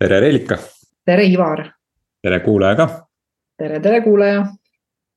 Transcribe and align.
tere, 0.00 0.20
Reelika. 0.20 0.56
tere, 1.04 1.26
Ivar. 1.28 1.66
tere, 2.22 2.40
kuulaja 2.40 2.76
ka. 2.76 2.86
tere, 3.58 3.80
tere, 3.80 4.00
kuulaja. 4.04 4.44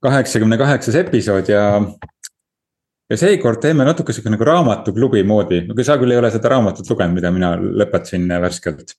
kaheksakümne 0.04 0.58
kaheksas 0.60 0.98
episood 1.00 1.48
ja, 1.48 1.64
ja 3.10 3.20
seekord 3.20 3.62
teeme 3.64 3.86
natuke 3.88 4.14
sihuke 4.14 4.34
nagu 4.34 4.48
raamatuklubi 4.50 5.24
moodi, 5.24 5.62
no 5.68 5.78
sa 5.88 5.96
küll 6.02 6.12
ei 6.12 6.20
ole 6.20 6.32
seda 6.34 6.52
raamatut 6.52 6.90
lugenud, 6.92 7.16
mida 7.16 7.32
mina 7.32 7.54
lõpetasin 7.56 8.28
värskelt. 8.44 8.98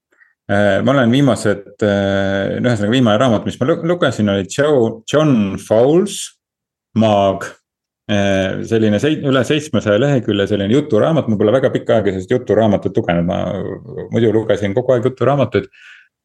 Äh, 0.49 0.81
ma 0.85 0.93
olen 0.93 1.13
viimased, 1.13 1.69
äh, 1.85 2.57
ühesõnaga 2.61 2.93
viimane 2.93 3.21
raamat, 3.21 3.45
mis 3.49 3.61
ma 3.61 3.69
lugesin, 3.69 4.33
oli 4.33 4.49
Joe, 4.49 5.03
John 5.13 5.59
Fowles, 5.61 6.23
Maag 6.97 7.45
äh, 7.45 7.64
selline 8.05 8.99
seit-, 9.01 9.23
üle 9.25 9.41
seitsmesaja 9.49 9.97
lehekülje 10.03 10.45
selline 10.51 10.75
juturaamat, 10.75 11.29
ma 11.31 11.39
pole 11.41 11.55
väga 11.55 11.71
pikka 11.73 11.99
aega 11.99 12.13
sellist 12.13 12.35
juturaamatut 12.35 12.99
lugenud, 13.01 13.25
ma 13.25 13.39
muidu 14.13 14.33
lugesin 14.35 14.75
kogu 14.77 14.93
aeg 14.93 15.09
juturaamatuid 15.09 15.71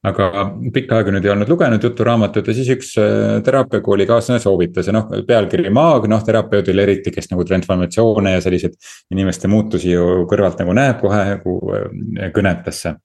aga 0.08 0.46
pikka 0.74 1.00
aega 1.00 1.12
nüüd 1.12 1.26
ei 1.28 1.32
olnud 1.34 1.50
lugenud 1.52 1.84
juturaamatut 1.84 2.48
ja 2.48 2.56
siis 2.56 2.70
üks 2.72 2.94
äh, 3.02 3.40
teraapiakooli 3.44 4.08
kaaslane 4.08 4.40
soovitas 4.40 4.88
ja 4.88 4.96
noh, 4.96 5.10
pealkiri 5.28 5.72
maag, 5.76 6.08
noh 6.12 6.24
terapeudil 6.24 6.80
eriti, 6.86 7.12
kes 7.12 7.28
nagu 7.34 7.44
transformatsioone 7.48 8.38
ja 8.38 8.44
selliseid 8.44 8.78
inimeste 9.12 9.52
muutusi 9.52 9.92
ju 9.92 10.24
kõrvalt 10.32 10.62
nagu 10.64 10.76
näeb 10.78 11.02
kohe 11.04 11.24
nagu 11.34 11.58
äh, 11.76 12.30
kõnetesse. 12.36 12.96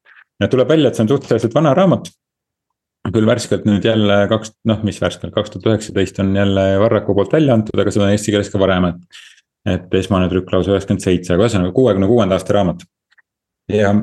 ja 0.41 0.51
tuleb 0.51 0.71
välja, 0.71 0.91
et 0.91 0.99
see 0.99 1.07
on 1.07 1.11
suhteliselt 1.17 1.55
vana 1.55 1.75
raamat. 1.75 2.13
Küll 3.13 3.29
värskelt 3.29 3.67
nüüd 3.69 3.85
jälle 3.85 4.17
kaks, 4.31 4.55
noh, 4.69 4.81
mis 4.87 5.01
värskelt, 5.03 5.35
kaks 5.35 5.53
tuhat 5.53 5.67
üheksateist 5.73 6.19
on 6.25 6.35
jälle 6.37 6.65
Varraku 6.81 7.15
poolt 7.15 7.33
välja 7.37 7.57
antud, 7.57 7.79
aga 7.81 7.93
seda 7.93 8.07
on 8.07 8.15
eesti 8.15 8.33
keeles 8.33 8.51
ka 8.53 8.61
varem, 8.63 8.91
et. 8.93 9.23
et 9.75 9.95
esmane 9.97 10.29
trükk 10.29 10.53
lausa 10.53 10.73
üheksakümmend 10.75 11.05
seitse, 11.05 11.35
aga 11.35 11.47
ühesõnaga 11.47 11.73
kuuekümne 11.77 12.09
kuuenda 12.09 12.39
aasta 12.39 12.57
raamat. 12.57 12.85
ja 13.73 13.95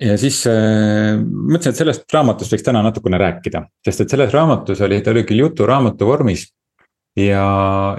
ja 0.00 0.16
siis 0.18 0.38
äh, 0.48 1.18
mõtlesin, 1.20 1.74
et 1.74 1.80
sellest 1.80 2.14
raamatust 2.14 2.54
võiks 2.54 2.64
täna 2.66 2.82
natukene 2.86 3.18
rääkida, 3.20 3.66
sest 3.84 4.04
et 4.04 4.14
selles 4.14 4.32
raamatus 4.32 4.80
oli, 4.86 5.00
ta 5.04 5.12
oli 5.12 5.26
küll 5.28 5.44
juturaamatu 5.44 6.08
vormis. 6.08 6.46
ja, 7.16 7.44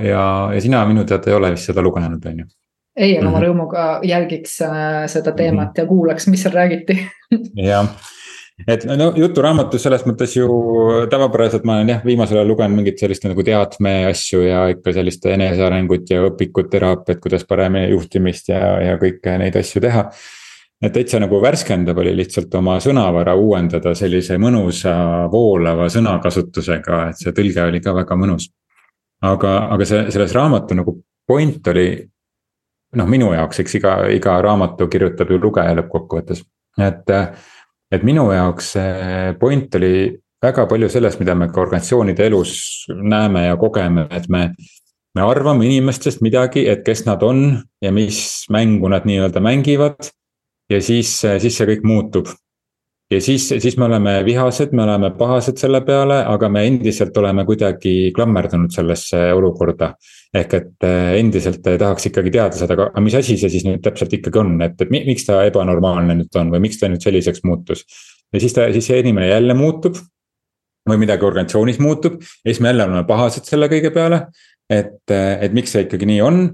ja, 0.01 0.23
ja 0.53 0.61
sina 0.63 0.85
minu 0.87 1.05
teada 1.05 1.31
ei 1.31 1.37
ole 1.37 1.51
vist 1.55 1.69
seda 1.69 1.83
lugenud, 1.83 2.25
on 2.25 2.39
ju? 2.43 2.47
ei, 2.95 3.17
aga 3.17 3.21
mm 3.21 3.27
-hmm. 3.27 3.31
ma 3.31 3.37
mhm. 3.37 3.45
rõõmuga 3.45 3.83
jälgiks 4.03 4.61
äh, 4.61 5.07
seda 5.07 5.31
teemat 5.31 5.67
mm 5.67 5.71
-hmm. 5.71 5.83
ja 5.83 5.85
kuulaks, 5.85 6.27
mis 6.27 6.43
seal 6.43 6.55
räägiti 6.55 6.97
jah, 7.55 7.87
et 8.67 8.83
no 8.85 9.11
juturaamatus 9.17 9.85
selles 9.87 10.03
mõttes 10.05 10.35
ju 10.35 10.49
tavapäraselt 11.11 11.65
ma 11.67 11.79
olen 11.79 11.95
jah, 11.95 12.03
viimasel 12.05 12.41
ajal 12.41 12.51
lugenud 12.53 12.77
mingit 12.81 13.01
sellist 13.01 13.25
nagu 13.25 13.45
teadme 13.45 13.95
asju 14.11 14.43
ja 14.45 14.67
ikka 14.73 14.93
sellist 14.97 15.25
enesearengut 15.25 16.11
ja 16.11 16.21
õpikut, 16.27 16.69
teraapiat, 16.73 17.21
kuidas 17.23 17.47
paremini 17.47 17.93
juhtimist 17.95 18.53
ja, 18.53 18.77
ja 18.83 18.99
kõike 19.01 19.37
neid 19.41 19.57
asju 19.61 19.83
teha 19.83 20.09
et 20.81 20.93
täitsa 20.95 21.19
nagu 21.21 21.37
värskendav 21.41 21.99
oli 22.01 22.13
lihtsalt 22.17 22.53
oma 22.57 22.79
sõnavara 22.81 23.35
uuendada 23.37 23.93
sellise 23.97 24.37
mõnusa 24.41 24.95
voolava 25.31 25.87
sõnakasutusega, 25.93 27.03
et 27.11 27.21
see 27.21 27.35
tõlge 27.37 27.67
oli 27.67 27.81
ka 27.83 27.93
väga 27.95 28.17
mõnus. 28.17 28.49
aga, 29.21 29.51
aga 29.75 29.85
see, 29.85 30.07
selles 30.11 30.33
raamatu 30.33 30.75
nagu 30.75 30.95
point 31.27 31.67
oli. 31.67 32.07
noh, 32.95 33.07
minu 33.07 33.29
jaoks, 33.33 33.59
eks 33.59 33.75
iga, 33.75 33.93
iga 34.11 34.41
raamatu 34.41 34.87
kirjutab 34.91 35.29
ju 35.31 35.37
lugeja 35.39 35.75
lõppkokkuvõttes, 35.77 36.43
et. 36.79 37.13
Et 37.91 38.03
minu 38.07 38.29
jaoks 38.31 38.73
see 38.75 39.33
point 39.39 39.75
oli 39.75 39.95
väga 40.41 40.65
palju 40.67 40.89
sellest, 40.89 41.19
mida 41.21 41.35
me 41.35 41.49
ka 41.51 41.61
organisatsioonide 41.61 42.25
elus 42.25 42.53
näeme 42.89 43.45
ja 43.45 43.57
kogeme, 43.61 44.07
et 44.09 44.29
me 44.29 44.49
me 45.15 45.23
arvame 45.27 45.67
inimestest 45.67 46.21
midagi, 46.23 46.65
et 46.71 46.85
kes 46.87 47.05
nad 47.07 47.23
on 47.23 47.59
ja 47.83 47.91
mis 47.91 48.45
mängu 48.51 48.87
nad 48.91 49.07
nii-öelda 49.07 49.43
mängivad 49.43 50.11
ja 50.71 50.79
siis, 50.81 51.17
siis 51.19 51.57
see 51.57 51.67
kõik 51.67 51.83
muutub. 51.87 52.31
Ja 53.11 53.19
siis, 53.21 53.47
siis 53.59 53.75
me 53.77 53.85
oleme 53.85 54.13
vihased, 54.25 54.71
me 54.75 54.83
oleme 54.83 55.11
pahased 55.17 55.59
selle 55.59 55.81
peale, 55.87 56.21
aga 56.27 56.49
me 56.49 56.63
endiselt 56.67 57.17
oleme 57.19 57.43
kuidagi 57.47 58.11
klammerdunud 58.15 58.71
sellesse 58.73 59.29
olukorda. 59.35 59.93
ehk 60.31 60.53
et 60.55 60.85
eh, 60.87 61.17
endiselt 61.19 61.65
tahaks 61.65 62.05
ikkagi 62.07 62.31
teada 62.31 62.55
saada, 62.55 62.77
aga 62.87 63.01
mis 63.03 63.15
asi 63.19 63.35
see 63.37 63.49
siis 63.51 63.65
nüüd 63.67 63.81
täpselt 63.83 64.13
ikkagi 64.15 64.39
on, 64.39 64.53
et, 64.63 64.79
et 64.79 64.93
miks 64.93 65.25
ta 65.27 65.41
ebanormaalne 65.43 66.15
nüüd 66.21 66.39
on 66.39 66.53
või 66.53 66.63
miks 66.67 66.79
ta 66.79 66.87
nüüd 66.87 67.03
selliseks 67.03 67.43
muutus. 67.43 67.83
ja 68.31 68.39
siis 68.39 68.55
ta, 68.55 68.69
siis 68.71 68.87
see 68.87 69.01
inimene 69.03 69.27
jälle 69.27 69.57
muutub 69.59 69.99
või 70.87 71.01
midagi 71.03 71.27
organisatsioonis 71.27 71.81
muutub 71.83 72.21
ja 72.21 72.47
siis 72.47 72.61
me 72.63 72.71
jälle 72.71 72.87
oleme 72.87 73.03
pahased 73.07 73.49
selle 73.49 73.67
kõige 73.71 73.91
peale. 73.91 74.27
et, 74.69 75.03
et 75.11 75.51
miks 75.51 75.75
see 75.75 75.83
ikkagi 75.83 76.07
nii 76.07 76.21
on, 76.23 76.45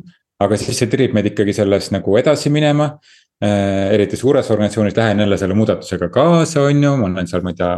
aga 0.41 0.57
siis 0.57 0.81
see 0.81 0.89
tirib 0.89 1.13
meid 1.13 1.29
ikkagi 1.29 1.53
selles 1.53 1.91
nagu 1.93 2.17
edasi 2.17 2.49
minema 2.49 2.95
eriti 3.41 4.17
suures 4.17 4.47
organisatsioonis 4.51 4.95
lähen 4.97 5.19
jälle 5.19 5.37
selle 5.37 5.53
muudatusega 5.53 6.07
kaasa, 6.09 6.61
on 6.61 6.83
ju, 6.83 6.93
ma 6.97 7.05
olen 7.05 7.27
seal, 7.29 7.43
ma 7.45 7.51
ei 7.53 7.57
tea, 7.59 7.73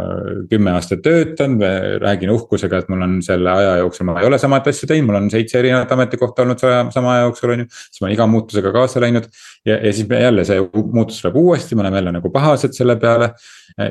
kümme 0.49 0.71
aastat 0.71 1.01
töötanud, 1.03 1.63
räägin 1.99 2.31
uhkusega, 2.31 2.79
et 2.79 2.91
mul 2.91 3.03
on 3.03 3.17
selle 3.25 3.51
aja 3.51 3.73
jooksul, 3.81 4.07
ma 4.07 4.15
ei 4.21 4.27
ole 4.29 4.39
samat 4.39 4.69
asja 4.71 4.87
teinud, 4.87 5.09
mul 5.09 5.19
on 5.19 5.27
seitse 5.33 5.59
erinevat 5.59 5.91
ametikohta 5.91 6.45
olnud 6.45 6.63
sama, 6.63 6.93
sama 6.95 7.11
aja 7.15 7.25
jooksul, 7.25 7.51
on 7.55 7.65
ju. 7.65 7.67
siis 7.75 7.99
ma 7.99 8.07
olen 8.07 8.15
iga 8.15 8.27
muutusega 8.31 8.71
kaasa 8.71 9.03
läinud 9.03 9.27
ja, 9.67 9.75
ja 9.75 9.93
siis 9.93 10.07
jälle 10.23 10.45
see 10.47 10.63
muutus 10.93 11.19
tuleb 11.21 11.35
uuesti, 11.43 11.75
me 11.75 11.83
oleme 11.83 11.99
jälle 11.99 12.13
nagu 12.15 12.31
pahased 12.31 12.77
selle 12.77 12.95
peale. 12.95 13.33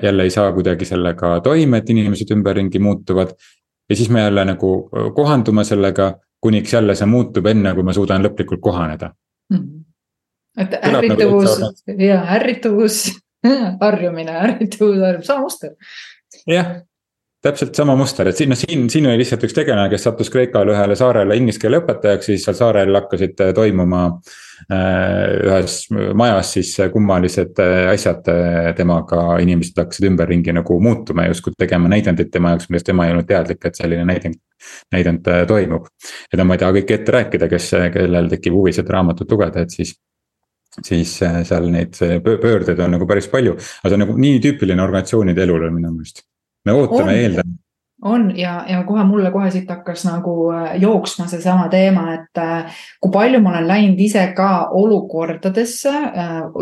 jälle 0.02 0.22
ei 0.22 0.30
saa 0.30 0.52
kuidagi 0.52 0.84
sellega 0.84 1.40
toime, 1.40 1.78
et 1.78 1.90
inimesed 1.90 2.32
ümberringi 2.32 2.78
muutuvad. 2.78 3.36
ja 3.90 3.96
siis 3.96 4.08
me 4.10 4.20
jälle 4.20 4.44
nagu 4.44 4.90
kohandume 5.14 5.64
sellega, 5.64 6.14
kuniks 6.40 6.72
jälle 6.72 6.94
see 6.94 7.06
muutub, 7.06 7.46
enne 7.46 7.74
kui 7.74 7.82
ma 7.84 7.92
suudan 7.92 8.24
lõplikult 8.24 8.60
kohaneda 8.60 9.12
mm. 9.52 9.58
-hmm 9.58 9.77
et 10.58 10.76
nagu 10.82 11.00
ärrituvus 11.00 11.56
ja 11.98 12.20
ärrituvus, 12.36 13.00
harjumine, 13.84 14.36
ärrituvus, 14.44 15.00
harjumine, 15.00 15.26
sama 15.26 15.46
muster. 15.46 15.74
jah, 16.46 16.76
täpselt 17.42 17.76
sama 17.78 17.94
muster, 17.96 18.26
et 18.26 18.36
siin, 18.38 18.50
noh 18.50 18.58
siin, 18.58 18.88
siin 18.90 19.06
oli 19.06 19.20
lihtsalt 19.20 19.44
üks 19.46 19.54
tegelane, 19.54 19.86
kes 19.92 20.02
sattus 20.08 20.30
Kreekal 20.34 20.72
ühele 20.72 20.96
saarele 20.98 21.36
inglise 21.38 21.60
keele 21.62 21.78
õpetajaks, 21.78 22.26
siis 22.32 22.46
seal 22.46 22.56
saarel 22.58 22.98
hakkasid 22.98 23.38
äh, 23.44 23.52
toimuma 23.54 24.00
äh,. 24.74 25.36
ühes 25.46 25.76
majas 26.18 26.50
siis 26.56 26.72
kummalised 26.92 27.62
äh, 27.62 27.92
asjad 27.92 28.26
äh, 28.32 28.72
temaga, 28.78 29.22
inimesed 29.44 29.78
hakkasid 29.78 30.08
ümberringi 30.10 30.56
nagu 30.56 30.80
muutuma 30.82 31.28
ja 31.28 31.34
justkui 31.34 31.54
tegema 31.58 31.90
näidendit 31.92 32.32
tema 32.34 32.56
jaoks, 32.56 32.66
millest 32.72 32.90
tema 32.90 33.06
ei 33.06 33.14
olnud 33.14 33.30
teadlik, 33.30 33.62
et 33.70 33.78
selline 33.78 34.08
näidend, 34.08 34.42
näidend 34.92 35.30
toimub. 35.46 35.86
ja 36.32 36.42
no 36.42 36.48
ma 36.48 36.58
ei 36.58 36.64
taha 36.64 36.74
kõike 36.80 36.98
ette 36.98 37.18
rääkida, 37.20 37.50
kes, 37.54 37.70
kellel 37.94 38.34
tekib 38.34 38.58
huvi 38.58 38.74
seda 38.74 38.98
raamatut 38.98 39.30
lugeda, 39.30 39.62
et 39.62 39.78
siis 39.78 39.94
siis 40.86 41.14
äh, 41.22 41.40
seal 41.48 41.70
neid 41.72 41.96
pöördeid 42.24 42.80
on 42.84 42.96
nagu 42.96 43.06
päris 43.08 43.30
palju, 43.32 43.56
aga 43.56 43.90
see 43.90 43.96
on 43.98 44.04
nagu 44.06 44.18
nii 44.18 44.42
tüüpiline 44.44 44.84
organisatsioonide 44.84 45.46
elule 45.46 45.72
minu 45.74 45.94
meelest. 45.94 46.24
me 46.66 46.76
ootame, 46.76 47.16
eeldame. 47.22 47.58
On 48.08 48.28
ja, 48.38 48.60
ja 48.70 48.84
kohe 48.86 49.02
mulle 49.02 49.32
kohe 49.34 49.48
siit 49.50 49.70
hakkas 49.72 50.04
nagu 50.06 50.34
äh, 50.54 50.76
jooksma 50.78 51.26
seesama 51.26 51.66
teema, 51.72 52.12
et 52.14 52.38
äh, 52.38 52.80
kui 53.02 53.10
palju 53.14 53.40
ma 53.42 53.56
olen 53.56 53.66
läinud 53.68 54.00
ise 54.00 54.22
ka 54.36 54.68
olukordadesse, 54.78 55.94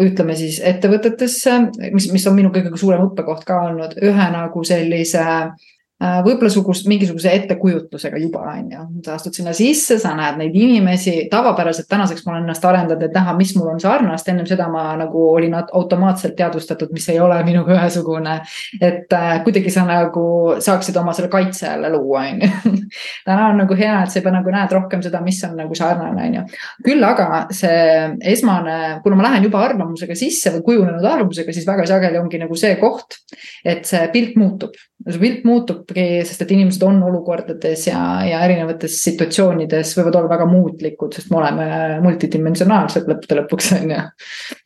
ütleme 0.07 0.37
siis 0.39 0.63
ettevõtetesse, 0.65 1.59
mis, 1.93 2.09
mis 2.13 2.27
on 2.27 2.39
minu 2.39 2.53
kõige 2.55 2.73
suurem 2.81 3.05
õppekoht 3.11 3.45
ka 3.45 3.61
olnud, 3.69 3.99
ühe 4.01 4.31
nagu 4.33 4.65
sellise 4.65 5.25
äh, 5.25 5.51
Äh, 5.51 5.76
võib-olla 5.97 6.51
sugust, 6.53 6.85
mingisuguse 6.91 7.31
ettekujutlusega 7.33 8.19
juba, 8.21 8.43
on 8.53 8.67
ju. 8.73 8.83
sa 9.05 9.15
astud 9.17 9.33
sinna 9.33 9.55
sisse, 9.57 9.97
sa 10.01 10.11
näed 10.17 10.37
neid 10.37 10.57
inimesi, 10.57 11.15
tavapäraselt 11.33 11.89
tänaseks 11.89 12.27
ma 12.27 12.35
olen 12.35 12.45
ennast 12.45 12.65
arendanud, 12.69 13.07
et 13.07 13.15
näha, 13.17 13.33
mis 13.39 13.55
mul 13.57 13.71
on 13.73 13.81
sarnast, 13.81 14.29
ennem 14.29 14.45
seda 14.49 14.67
ma 14.69 14.91
nagu 15.01 15.23
olin 15.31 15.57
automaatselt 15.57 16.37
teadvustatud, 16.37 16.93
mis 16.93 17.09
ei 17.09 17.21
ole 17.21 17.39
minuga 17.49 17.73
ühesugune. 17.79 18.35
et 18.81 19.13
äh, 19.13 19.31
kuidagi 19.45 19.73
sa 19.73 19.87
nagu 19.89 20.27
saaksid 20.61 20.97
oma 21.01 21.15
selle 21.17 21.31
kaitse 21.33 21.67
jälle 21.67 21.89
luua, 21.95 22.27
on 22.29 22.45
ju. 22.45 22.75
täna 23.29 23.49
on 23.55 23.63
nagu 23.63 23.79
hea, 23.79 24.03
et 24.03 24.13
sa 24.13 24.21
juba 24.21 24.35
nagu 24.37 24.53
näed 24.53 24.77
rohkem 24.77 25.05
seda, 25.07 25.23
mis 25.25 25.41
on 25.49 25.57
nagu 25.63 25.79
sarnane, 25.79 26.27
on 26.29 26.37
ju. 26.41 26.45
küll 26.85 27.09
aga 27.09 27.47
see 27.57 28.11
esmane, 28.35 29.01
kuna 29.05 29.17
ma 29.17 29.31
lähen 29.31 29.49
juba 29.49 29.65
arvamusega 29.65 30.19
sisse 30.19 30.53
või 30.59 30.67
kujunenud 30.69 31.09
arvamusega, 31.09 31.57
siis 31.57 31.65
väga 31.69 31.89
sageli 31.89 32.21
ongi 32.21 32.43
nagu 32.45 32.59
see 32.59 32.77
koht, 32.83 33.23
et 33.65 33.89
see 33.89 34.05
pilt 34.13 34.37
muutub. 34.37 34.77
See 35.15 35.23
pilt 35.23 35.45
muutub 35.47 35.77
muutubki, 35.77 36.25
sest 36.27 36.43
et 36.43 36.53
inimesed 36.55 36.83
on 36.87 37.03
olukordades 37.03 37.87
ja, 37.87 38.01
ja 38.27 38.41
erinevates 38.45 38.99
situatsioonides 39.05 39.95
võivad 39.99 40.19
olla 40.21 40.31
väga 40.31 40.47
muutlikud, 40.51 41.15
sest 41.15 41.31
me 41.31 41.41
oleme 41.41 41.69
multidimensionaalsed 42.05 43.09
lõppude 43.11 43.41
lõpuks 43.41 43.73
on 43.79 43.91
ju. 43.91 44.01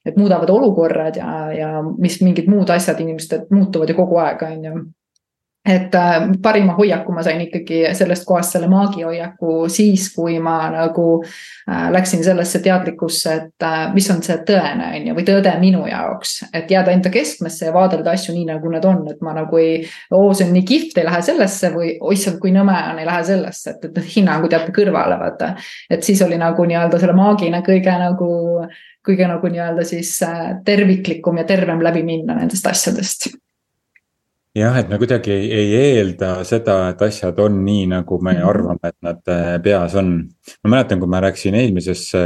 et 0.06 0.16
muudavad 0.16 0.50
olukorrad 0.50 1.16
ja, 1.16 1.34
ja 1.54 1.68
mis 1.98 2.20
mingid 2.22 2.48
muud 2.50 2.70
asjad 2.70 3.00
inimesed 3.00 3.50
muutuvad 3.50 3.90
ju 3.90 3.96
kogu 3.98 4.20
aeg, 4.22 4.42
on 4.46 4.64
ju 4.64 4.74
et 5.68 5.94
äh, 5.94 6.22
parima 6.42 6.72
hoiaku 6.72 7.12
ma 7.12 7.22
sain 7.22 7.40
ikkagi 7.44 7.82
sellest 7.96 8.24
kohast 8.24 8.54
selle 8.54 8.68
maagihoiaku 8.72 9.68
siis, 9.68 10.06
kui 10.14 10.38
ma 10.40 10.54
nagu 10.72 11.06
äh, 11.20 11.90
läksin 11.92 12.24
sellesse 12.24 12.62
teadlikkusse, 12.64 13.34
et 13.34 13.66
äh, 13.68 13.82
mis 13.92 14.08
on 14.10 14.22
see 14.24 14.38
tõene, 14.48 14.88
on 14.96 15.10
ju, 15.10 15.16
või 15.18 15.26
tõde 15.28 15.52
minu 15.60 15.82
jaoks. 15.88 16.38
et 16.56 16.70
jääda 16.72 16.94
enda 16.96 17.12
keskmesse 17.12 17.68
ja 17.68 17.74
vaadelda 17.76 18.14
asju 18.16 18.34
nii, 18.34 18.46
nagu 18.48 18.72
need 18.72 18.88
on, 18.88 19.02
et 19.12 19.20
ma 19.20 19.34
nagu 19.36 19.60
ei, 19.60 19.82
oo, 20.16 20.32
see 20.32 20.48
on 20.48 20.56
nii 20.56 20.64
kihvt, 20.70 20.96
ei 20.96 21.08
lähe 21.10 21.20
sellesse 21.28 21.72
või 21.76 21.92
issand, 22.14 22.40
kui 22.40 22.54
nõme 22.56 22.78
on, 22.92 23.02
ei 23.02 23.10
lähe 23.10 23.26
sellesse, 23.28 23.76
et, 23.76 23.84
et 23.90 24.00
hinnangud 24.16 24.56
jätta 24.56 24.72
kõrvale, 24.72 25.20
vaata. 25.20 25.52
et 25.90 26.08
siis 26.08 26.24
oli 26.24 26.40
nagu 26.40 26.64
nii-öelda 26.72 27.02
selle 27.02 27.18
maagina 27.20 27.60
kõige 27.66 27.98
nagu, 28.00 28.32
kõige 29.04 29.28
nagu 29.28 29.52
nii-öelda 29.52 29.84
siis 29.84 30.16
terviklikum 30.64 31.36
ja 31.36 31.44
tervem 31.44 31.84
läbi 31.84 32.06
minna 32.06 32.40
nendest 32.40 32.72
asjadest 32.72 33.28
jah, 34.56 34.76
et 34.80 34.88
me 34.90 34.98
kuidagi 34.98 35.32
ei, 35.32 35.48
ei 35.54 35.72
eelda 35.78 36.30
seda, 36.46 36.76
et 36.90 37.02
asjad 37.06 37.38
on 37.42 37.60
nii, 37.64 37.86
nagu 37.92 38.18
me 38.22 38.32
-hmm. 38.32 38.48
arvame, 38.50 38.90
et 38.90 38.96
nad 39.02 39.28
äh, 39.28 39.62
peas 39.62 39.94
on. 39.94 40.28
ma 40.64 40.70
mäletan, 40.76 40.98
kui 40.98 41.08
ma 41.08 41.20
läksin 41.22 41.54
eelmisesse, 41.54 42.22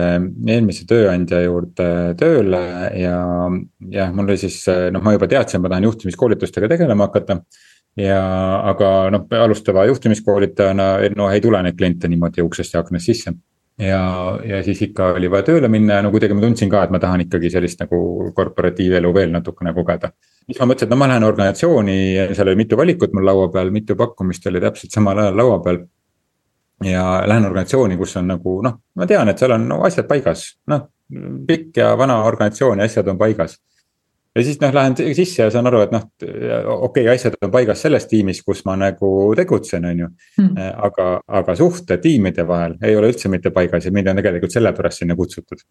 eelmise 0.49 0.87
tööandja 0.89 1.43
juurde 1.45 2.15
tööle 2.19 2.65
ja, 2.97 3.19
jah, 3.91 4.13
mul 4.13 4.25
oli 4.25 4.37
siis 4.41 4.65
noh, 4.91 5.03
ma 5.03 5.13
juba 5.13 5.29
teadsin, 5.29 5.61
ma 5.61 5.69
tahan 5.69 5.85
juhtimiskoolitustega 5.91 6.69
tegelema 6.69 7.09
hakata. 7.11 7.41
ja, 7.97 8.21
aga 8.71 9.11
noh, 9.11 9.27
alustava 9.31 9.85
juhtimiskoolitajana 9.87 10.87
no 11.17 11.31
ei 11.31 11.41
tule 11.41 11.63
neid 11.63 11.77
kliente 11.77 12.09
niimoodi 12.09 12.43
uksest 12.43 12.75
ja 12.75 12.81
aknast 12.81 13.07
sisse 13.07 13.35
ja, 13.79 14.39
ja 14.45 14.63
siis 14.63 14.83
ikka 14.83 15.13
oli 15.19 15.31
vaja 15.31 15.49
tööle 15.49 15.69
minna 15.69 15.99
ja 15.99 16.05
no 16.05 16.13
kuidagi 16.15 16.37
ma 16.37 16.45
tundsin 16.45 16.71
ka, 16.71 16.85
et 16.85 16.95
ma 16.95 17.01
tahan 17.03 17.25
ikkagi 17.27 17.51
sellist 17.51 17.83
nagu 17.83 17.99
korporatiivelu 18.37 19.11
veel 19.15 19.35
natukene 19.35 19.75
kogeda. 19.75 20.13
siis 20.47 20.61
ma 20.61 20.69
mõtlesin, 20.71 20.89
et 20.89 20.95
no 20.95 21.01
ma 21.01 21.11
lähen 21.11 21.27
organisatsiooni, 21.27 21.99
seal 22.33 22.53
oli 22.53 22.63
mitu 22.63 22.79
valikut 22.79 23.13
mul 23.17 23.27
laua 23.27 23.51
peal, 23.53 23.75
mitu 23.75 23.97
pakkumist 23.99 24.47
oli 24.47 24.63
täpselt 24.63 24.95
samal 24.95 25.19
ajal 25.19 25.37
laua 25.43 25.61
peal. 25.65 25.85
ja 26.85 27.05
lähen 27.27 27.47
organisatsiooni, 27.51 27.97
kus 27.97 28.17
on 28.17 28.29
nagu 28.35 28.61
noh, 28.63 28.81
ma 28.95 29.07
tean, 29.07 29.29
et 29.29 29.39
seal 29.39 29.57
on 29.57 29.69
no, 29.69 29.83
asjad 29.87 30.09
paigas, 30.11 30.55
noh 30.71 30.89
pikk 31.47 31.77
ja 31.77 31.93
vana 31.99 32.23
organisatsioon 32.25 32.81
ja 32.81 32.89
asjad 32.89 33.09
on 33.13 33.19
paigas 33.19 33.59
ja 34.35 34.45
siis 34.45 34.61
noh, 34.61 34.75
lähen 34.75 34.97
sisse 35.15 35.43
ja 35.43 35.51
saan 35.53 35.69
aru, 35.71 35.85
et 35.87 35.95
noh, 35.95 36.07
okei 36.19 37.05
okay,, 37.05 37.09
asjad 37.15 37.39
on 37.43 37.53
paigas 37.55 37.85
selles 37.85 38.09
tiimis, 38.11 38.43
kus 38.47 38.65
ma 38.67 38.77
nagu 38.79 39.09
tegutsen, 39.39 39.87
on 39.91 40.05
ju 40.05 40.11
hmm.. 40.41 40.71
aga, 40.89 41.11
aga 41.41 41.59
suhted 41.59 42.03
tiimide 42.03 42.47
vahel 42.49 42.79
ei 42.83 42.97
ole 42.99 43.13
üldse 43.13 43.31
mitte 43.31 43.55
paigas 43.55 43.87
ja 43.87 43.93
mind 43.95 44.11
on 44.11 44.23
tegelikult 44.23 44.55
sellepärast 44.55 45.05
sinna 45.05 45.17
kutsutud. 45.19 45.63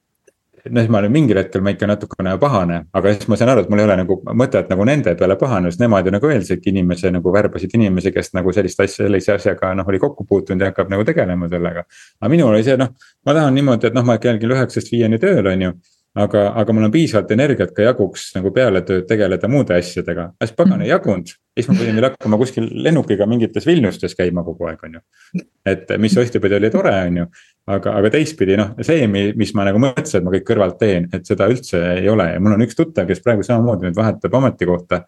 no 0.69 0.79
siis 0.79 0.91
ma 0.95 1.01
olin 1.01 1.11
mingil 1.11 1.37
hetkel 1.41 1.61
ma 1.61 1.73
ikka 1.73 1.87
natukene 1.89 2.37
pahane, 2.39 2.77
aga 2.95 3.11
siis 3.13 3.27
ma 3.27 3.35
sain 3.39 3.49
aru, 3.51 3.65
et 3.65 3.71
mul 3.71 3.81
ei 3.83 3.87
ole 3.89 3.97
nagu 3.99 4.15
mõtet 4.31 4.69
nagu 4.71 4.85
nende 4.87 5.15
peale 5.19 5.35
pahane, 5.39 5.71
sest 5.71 5.83
nemad 5.83 6.07
ju 6.07 6.13
nagu 6.15 6.29
eeldasidki 6.31 6.71
inimese 6.71 7.11
nagu 7.11 7.33
värbasid 7.35 7.75
inimesi, 7.75 8.13
kes 8.15 8.31
nagu 8.37 8.53
sellist 8.55 8.79
asja, 8.79 9.01
sellise 9.03 9.35
asjaga 9.35 9.73
noh, 9.75 9.89
oli 9.91 9.99
kokku 9.99 10.23
puutunud 10.29 10.63
ja 10.63 10.71
hakkab 10.71 10.93
nagu 10.93 11.03
tegelema 11.03 11.51
sellega. 11.51 11.83
aga 12.21 12.31
minul 12.31 12.53
oli 12.53 12.63
see 12.63 12.79
noh, 12.79 12.95
ma 13.27 13.35
tahan 13.35 13.59
niimoodi, 13.59 13.91
et 13.91 13.99
noh, 13.99 14.07
ma 14.07 14.15
kell 14.23 14.55
üheksast 14.55 14.93
viieni 14.95 15.19
tööl, 15.19 15.51
on 15.51 15.67
ju 15.67 15.73
aga, 16.15 16.43
aga 16.61 16.73
mul 16.75 16.87
on 16.87 16.93
piisavalt 16.93 17.31
energiat 17.33 17.71
ka 17.75 17.87
jaguks 17.87 18.27
nagu 18.35 18.51
peale 18.53 18.83
tööd 18.85 19.07
tegeleda 19.09 19.49
muude 19.49 19.75
asjadega, 19.77 20.29
siis 20.43 20.53
pagan 20.57 20.83
ei 20.85 20.91
jagunud. 20.91 21.33
siis 21.53 21.67
ma 21.69 21.75
pidin 21.77 21.97
veel 21.97 22.07
hakkama 22.07 22.37
kuskil 22.41 22.69
lennukiga 22.85 23.25
mingites 23.29 23.65
Vilniustes 23.69 24.15
käima 24.17 24.43
kogu 24.45 24.69
aeg, 24.69 24.85
on 24.85 24.99
ju. 24.99 25.43
et 25.65 25.91
mis 26.01 26.17
ühtepidi 26.17 26.57
oli 26.57 26.69
tore, 26.73 26.93
on 27.07 27.17
ju. 27.17 27.27
aga, 27.75 27.95
aga 27.99 28.13
teistpidi 28.13 28.57
noh, 28.59 28.73
see, 28.81 29.07
mis 29.09 29.53
ma 29.57 29.65
nagu 29.69 29.81
mõtlesin, 29.81 30.21
et 30.21 30.27
ma 30.27 30.35
kõik 30.35 30.47
kõrvalt 30.51 30.79
teen, 30.81 31.09
et 31.13 31.25
seda 31.25 31.49
üldse 31.49 31.81
ei 31.97 32.09
ole 32.09 32.33
ja 32.35 32.41
mul 32.43 32.57
on 32.57 32.65
üks 32.67 32.77
tuttav, 32.77 33.09
kes 33.09 33.23
praegu 33.25 33.45
samamoodi 33.45 33.89
nüüd 33.89 33.97
vahetab 33.97 34.41
ametikohta 34.41 35.03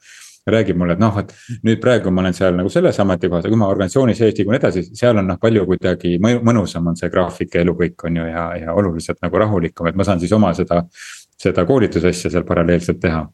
räägib 0.52 0.78
mulle, 0.78 0.94
et 0.94 1.02
noh, 1.02 1.16
et 1.20 1.32
nüüd 1.66 1.82
praegu 1.82 2.12
ma 2.14 2.22
olen 2.24 2.36
seal 2.38 2.56
nagu 2.58 2.70
selles 2.72 3.00
ametikohas, 3.02 3.46
aga 3.46 3.54
kui 3.54 3.60
ma 3.62 3.70
organisatsiooni 3.72 4.16
sees 4.18 4.36
liigun 4.38 4.58
edasi, 4.58 4.84
seal 4.98 5.18
on 5.22 5.30
noh, 5.32 5.40
palju 5.42 5.66
kuidagi 5.70 6.16
mõnusam 6.22 6.92
on 6.92 7.00
see 7.00 7.10
graafik 7.14 7.58
ja 7.58 7.64
elu 7.66 7.76
kõik 7.80 8.06
on 8.10 8.22
ju 8.22 8.28
ja, 8.30 8.46
ja 8.62 8.76
oluliselt 8.78 9.22
nagu 9.26 9.42
rahulikum, 9.42 9.90
et 9.90 9.98
ma 9.98 10.08
saan 10.08 10.22
siis 10.22 10.36
oma 10.38 10.54
seda. 10.58 10.84
seda 11.36 11.66
koolitusasja 11.68 12.30
seal 12.32 12.46
paralleelselt 12.48 13.00
teha. 13.02 13.26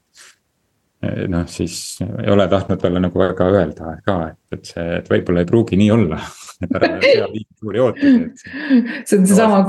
noh, 1.27 1.45
siis 1.49 1.75
ei 2.01 2.29
ole 2.29 2.47
tahtnud 2.47 2.81
talle 2.81 2.99
nagu 3.01 3.19
väga 3.19 3.45
öelda 3.49 3.95
ka, 4.05 4.17
et, 4.31 4.57
et 4.57 4.65
see, 4.65 4.87
et 4.99 5.07
võib-olla 5.09 5.41
ei 5.41 5.49
pruugi 5.49 5.77
nii 5.77 5.91
olla 5.91 6.19
et 6.63 6.75
ära 6.77 6.91
sea 7.01 7.29
liiga 7.31 7.59
suuri 7.59 7.79
ootusi. 7.79 8.49
see 9.05 9.17
on 9.17 9.25
seesama 9.27 9.63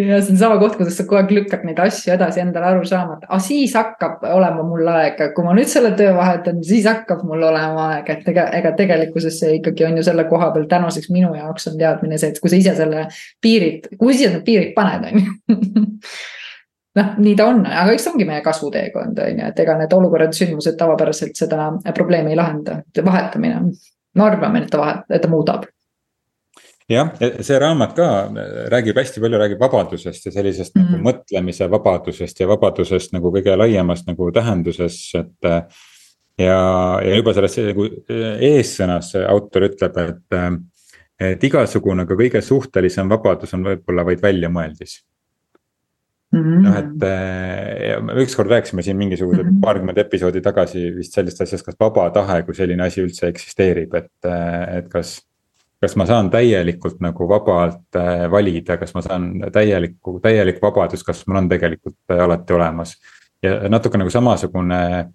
ja 0.00 0.18
see 0.22 0.34
on 0.34 0.38
sama 0.40 0.56
koht, 0.60 0.76
kuidas 0.78 0.96
sa 0.98 1.04
kogu 1.04 1.18
aeg 1.20 1.32
lükkad 1.34 1.62
neid 1.66 1.78
asju 1.82 2.12
edasi 2.14 2.42
endale 2.42 2.68
aru 2.70 2.86
saama, 2.88 3.18
et 3.18 3.28
ah, 3.28 3.40
siis 3.42 3.74
hakkab 3.76 4.24
olema 4.30 4.64
mul 4.66 4.88
aega, 4.92 5.30
kui 5.36 5.46
ma 5.46 5.54
nüüd 5.56 5.70
selle 5.70 5.92
töö 5.98 6.12
vahetan, 6.16 6.60
siis 6.66 6.88
hakkab 6.88 7.22
mul 7.28 7.44
olema 7.50 7.86
aega, 7.94 8.16
et 8.16 8.28
ega, 8.32 8.46
ega 8.58 8.74
tegelikkuses 8.78 9.38
see 9.42 9.56
ikkagi 9.58 9.86
on 9.88 10.00
ju 10.00 10.04
selle 10.06 10.26
koha 10.30 10.50
peal 10.54 10.66
tänaseks 10.70 11.10
minu 11.14 11.32
jaoks 11.36 11.70
on 11.70 11.78
teadmine 11.80 12.20
see, 12.20 12.32
et 12.34 12.42
kui 12.42 12.52
sa 12.52 12.60
ise 12.60 12.76
selle 12.78 13.06
piirid, 13.42 13.90
kui 14.00 14.14
ise 14.16 14.30
need 14.34 14.44
piirid 14.46 14.76
paned, 14.76 15.08
on 15.10 15.24
ju. 15.24 15.56
Noh, 16.98 17.10
nii 17.22 17.36
ta 17.38 17.44
on, 17.46 17.60
aga 17.70 17.92
eks 17.94 18.02
see 18.02 18.10
ongi 18.10 18.26
meie 18.26 18.42
kasvuteekond, 18.42 19.20
on 19.22 19.36
ju, 19.42 19.50
et 19.52 19.60
ega 19.62 19.76
need 19.78 19.92
olukorrad, 19.94 20.34
sündmused 20.34 20.74
tavapäraselt 20.78 21.38
seda 21.38 21.68
probleemi 21.94 22.34
ei 22.34 22.40
lahenda, 22.40 22.80
vahetamine. 23.06 23.60
me 24.18 24.24
arvame, 24.26 24.64
et 24.64 24.72
ta 24.72 24.80
vahet-, 24.80 25.04
et 25.14 25.22
ta 25.22 25.30
muudab 25.30 25.68
jah, 26.90 27.10
see 27.44 27.58
raamat 27.62 27.92
ka 27.96 28.06
räägib 28.72 28.98
hästi 28.98 29.22
palju, 29.22 29.40
räägib 29.40 29.62
vabadusest 29.62 30.26
ja 30.26 30.32
sellisest 30.34 30.74
mm 30.74 30.82
-hmm. 30.82 30.86
nagu 30.90 30.98
mhm. 30.98 31.08
mõtlemise 31.08 31.70
vabadusest 31.70 32.40
ja 32.40 32.48
vabadusest 32.48 33.12
nagu 33.12 33.32
kõige 33.36 33.56
laiemast 33.56 34.06
nagu 34.06 34.30
tähenduses, 34.32 35.12
et. 35.14 35.52
ja, 36.38 36.58
ja 37.04 37.14
juba 37.16 37.34
selles 37.34 37.56
nagu 37.58 37.86
eessõnas 38.08 39.14
autor 39.28 39.68
ütleb, 39.68 39.98
et, 39.98 40.40
et 41.20 41.44
igasugune, 41.44 42.06
ka 42.06 42.14
kõige 42.14 42.40
suhtelisem 42.40 43.08
vabadus 43.08 43.54
on 43.54 43.64
võib-olla 43.64 44.04
vaid 44.04 44.22
väljamõeldis 44.22 45.00
Mm 46.30 46.42
-hmm. 46.42 46.62
noh, 46.62 46.76
et 46.78 48.22
ükskord 48.22 48.50
rääkisime 48.50 48.82
siin 48.82 48.96
mingisugused 48.96 49.42
mm 49.42 49.50
-hmm. 49.50 49.60
paarkümmend 49.60 49.98
episoodi 49.98 50.40
tagasi 50.40 50.96
vist 50.96 51.12
sellest 51.12 51.40
asjast, 51.40 51.64
kas 51.66 51.74
vaba 51.80 52.10
tahe 52.10 52.42
kui 52.42 52.54
selline 52.54 52.82
asi 52.82 53.02
üldse 53.02 53.26
eksisteerib, 53.26 53.94
et, 53.94 54.12
et 54.76 54.88
kas 54.88 55.29
kas 55.80 55.96
ma 55.96 56.06
saan 56.06 56.30
täielikult 56.30 57.00
nagu 57.00 57.28
vabalt 57.28 57.96
äh, 57.96 58.26
valida, 58.30 58.76
kas 58.76 58.92
ma 58.94 59.02
saan 59.04 59.30
täielikku, 59.52 60.18
täielik 60.22 60.60
vabadus, 60.62 61.04
kas 61.04 61.24
mul 61.26 61.40
on 61.40 61.48
tegelikult 61.48 61.98
äh, 62.12 62.24
alati 62.24 62.52
olemas. 62.52 62.96
ja 63.42 63.68
natuke 63.68 63.98
nagu 63.98 64.10
samasugune, 64.10 65.08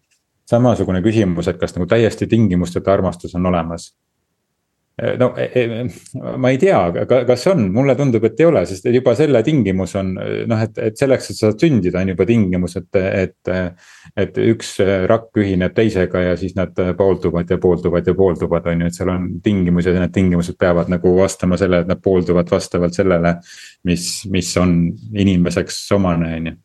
samasugune 0.49 1.01
küsimus, 1.05 1.47
et 1.47 1.59
kas 1.61 1.75
nagu 1.75 1.85
täiesti 1.85 2.27
tingimusteta 2.27 2.93
armastus 2.93 3.35
on 3.35 3.45
olemas 3.45 3.91
no 5.19 5.35
eh, 5.35 5.51
eh, 5.53 5.93
ma 6.41 6.51
ei 6.53 6.57
tea, 6.57 7.05
kas 7.27 7.45
on, 7.51 7.65
mulle 7.73 7.95
tundub, 7.99 8.23
et 8.27 8.39
ei 8.39 8.47
ole, 8.47 8.63
sest 8.69 8.87
juba 8.93 9.15
selle 9.17 9.41
tingimus 9.43 9.95
on 9.99 10.13
noh, 10.15 10.63
et, 10.63 10.77
et 10.89 10.97
selleks, 10.99 11.29
et 11.31 11.39
sa 11.39 11.49
saad 11.49 11.65
sündida, 11.65 12.01
on 12.01 12.13
juba 12.13 12.27
tingimus, 12.29 12.77
et, 12.81 13.01
et. 13.25 13.53
et 14.15 14.37
üks 14.45 14.75
rakk 15.09 15.39
ühineb 15.41 15.73
teisega 15.75 16.21
ja 16.21 16.35
siis 16.39 16.53
nad 16.55 16.77
poolduvad 16.97 17.49
ja 17.51 17.57
poolduvad 17.61 18.07
ja 18.07 18.13
poolduvad, 18.15 18.67
on 18.71 18.83
ju, 18.85 18.89
et 18.91 18.97
seal 18.97 19.11
on 19.11 19.25
tingimused 19.43 19.91
ja 19.91 20.03
need 20.03 20.13
tingimused 20.15 20.57
peavad 20.59 20.91
nagu 20.93 21.15
vastama 21.17 21.57
sellele, 21.59 21.83
et 21.83 21.91
nad 21.91 22.01
poolduvad 22.03 22.51
vastavalt 22.51 22.95
sellele. 22.95 23.35
mis, 23.85 24.05
mis 24.31 24.57
on 24.57 24.77
inimeseks 25.13 25.83
omane, 25.97 26.35
on 26.37 26.47
ju 26.47 26.55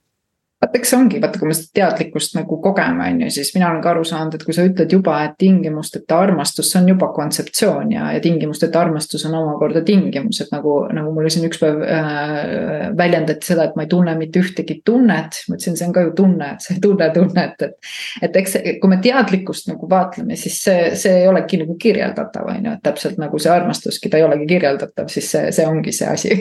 vaata, 0.60 0.76
eks 0.76 0.90
see 0.92 0.98
ongi, 0.98 1.20
vaata, 1.22 1.40
kui 1.40 1.48
me 1.48 1.54
seda 1.56 1.70
teadlikkust 1.78 2.34
nagu 2.36 2.58
kogeme, 2.62 3.06
on 3.08 3.22
ju, 3.24 3.30
siis 3.32 3.50
mina 3.54 3.70
olen 3.70 3.80
ka 3.84 3.92
aru 3.94 4.04
saanud, 4.04 4.34
et 4.36 4.44
kui 4.44 4.54
sa 4.56 4.64
ütled 4.68 4.92
juba, 4.92 5.16
et 5.24 5.38
tingimusteta 5.40 6.18
armastus, 6.20 6.68
see 6.70 6.82
on 6.82 6.90
juba 6.92 7.08
kontseptsioon 7.16 7.94
ja, 7.94 8.10
ja 8.14 8.20
tingimusteta 8.20 8.82
armastus 8.82 9.24
on 9.28 9.38
omakorda 9.38 9.82
tingimus, 9.86 10.42
et 10.44 10.52
nagu, 10.52 10.74
nagu 10.96 11.14
mulle 11.16 11.32
siin 11.32 11.46
üks 11.48 11.62
päev 11.62 11.80
äh, 11.86 12.90
väljendati 12.96 13.48
seda, 13.52 13.68
et 13.70 13.78
ma 13.78 13.86
ei 13.86 13.92
tunne 13.92 14.16
mitte 14.20 14.42
ühtegi 14.42 14.80
tunnet. 14.84 15.40
ma 15.48 15.56
ütlesin, 15.56 15.78
see 15.80 15.88
on 15.88 15.96
ka 15.96 16.04
ju 16.04 16.12
tunne, 16.18 16.50
et 16.56 16.66
sa 16.66 16.74
ei 16.76 16.84
tunne 16.84 17.08
tunnet, 17.14 17.66
et. 17.66 17.90
et 18.28 18.38
eks, 18.42 18.58
kui 18.82 18.92
me 18.92 19.00
teadlikkust 19.02 19.70
nagu 19.72 19.88
vaatleme, 19.88 20.36
siis 20.40 20.60
see, 20.66 20.92
see 21.00 21.22
ei 21.22 21.30
olegi 21.30 21.62
nagu 21.62 21.78
kirjeldatav, 21.80 22.52
on 22.52 22.68
ju, 22.68 22.76
et 22.76 22.84
täpselt 22.84 23.16
nagu 23.22 23.40
see 23.40 23.52
armastuski, 23.54 24.12
ta 24.12 24.20
ei 24.20 24.28
olegi 24.28 24.48
kirjeldatav, 24.50 25.08
siis 25.12 25.32
see, 25.32 25.48
see 25.56 25.66
ongi 25.68 25.96
see 25.96 26.10
asi 26.10 26.36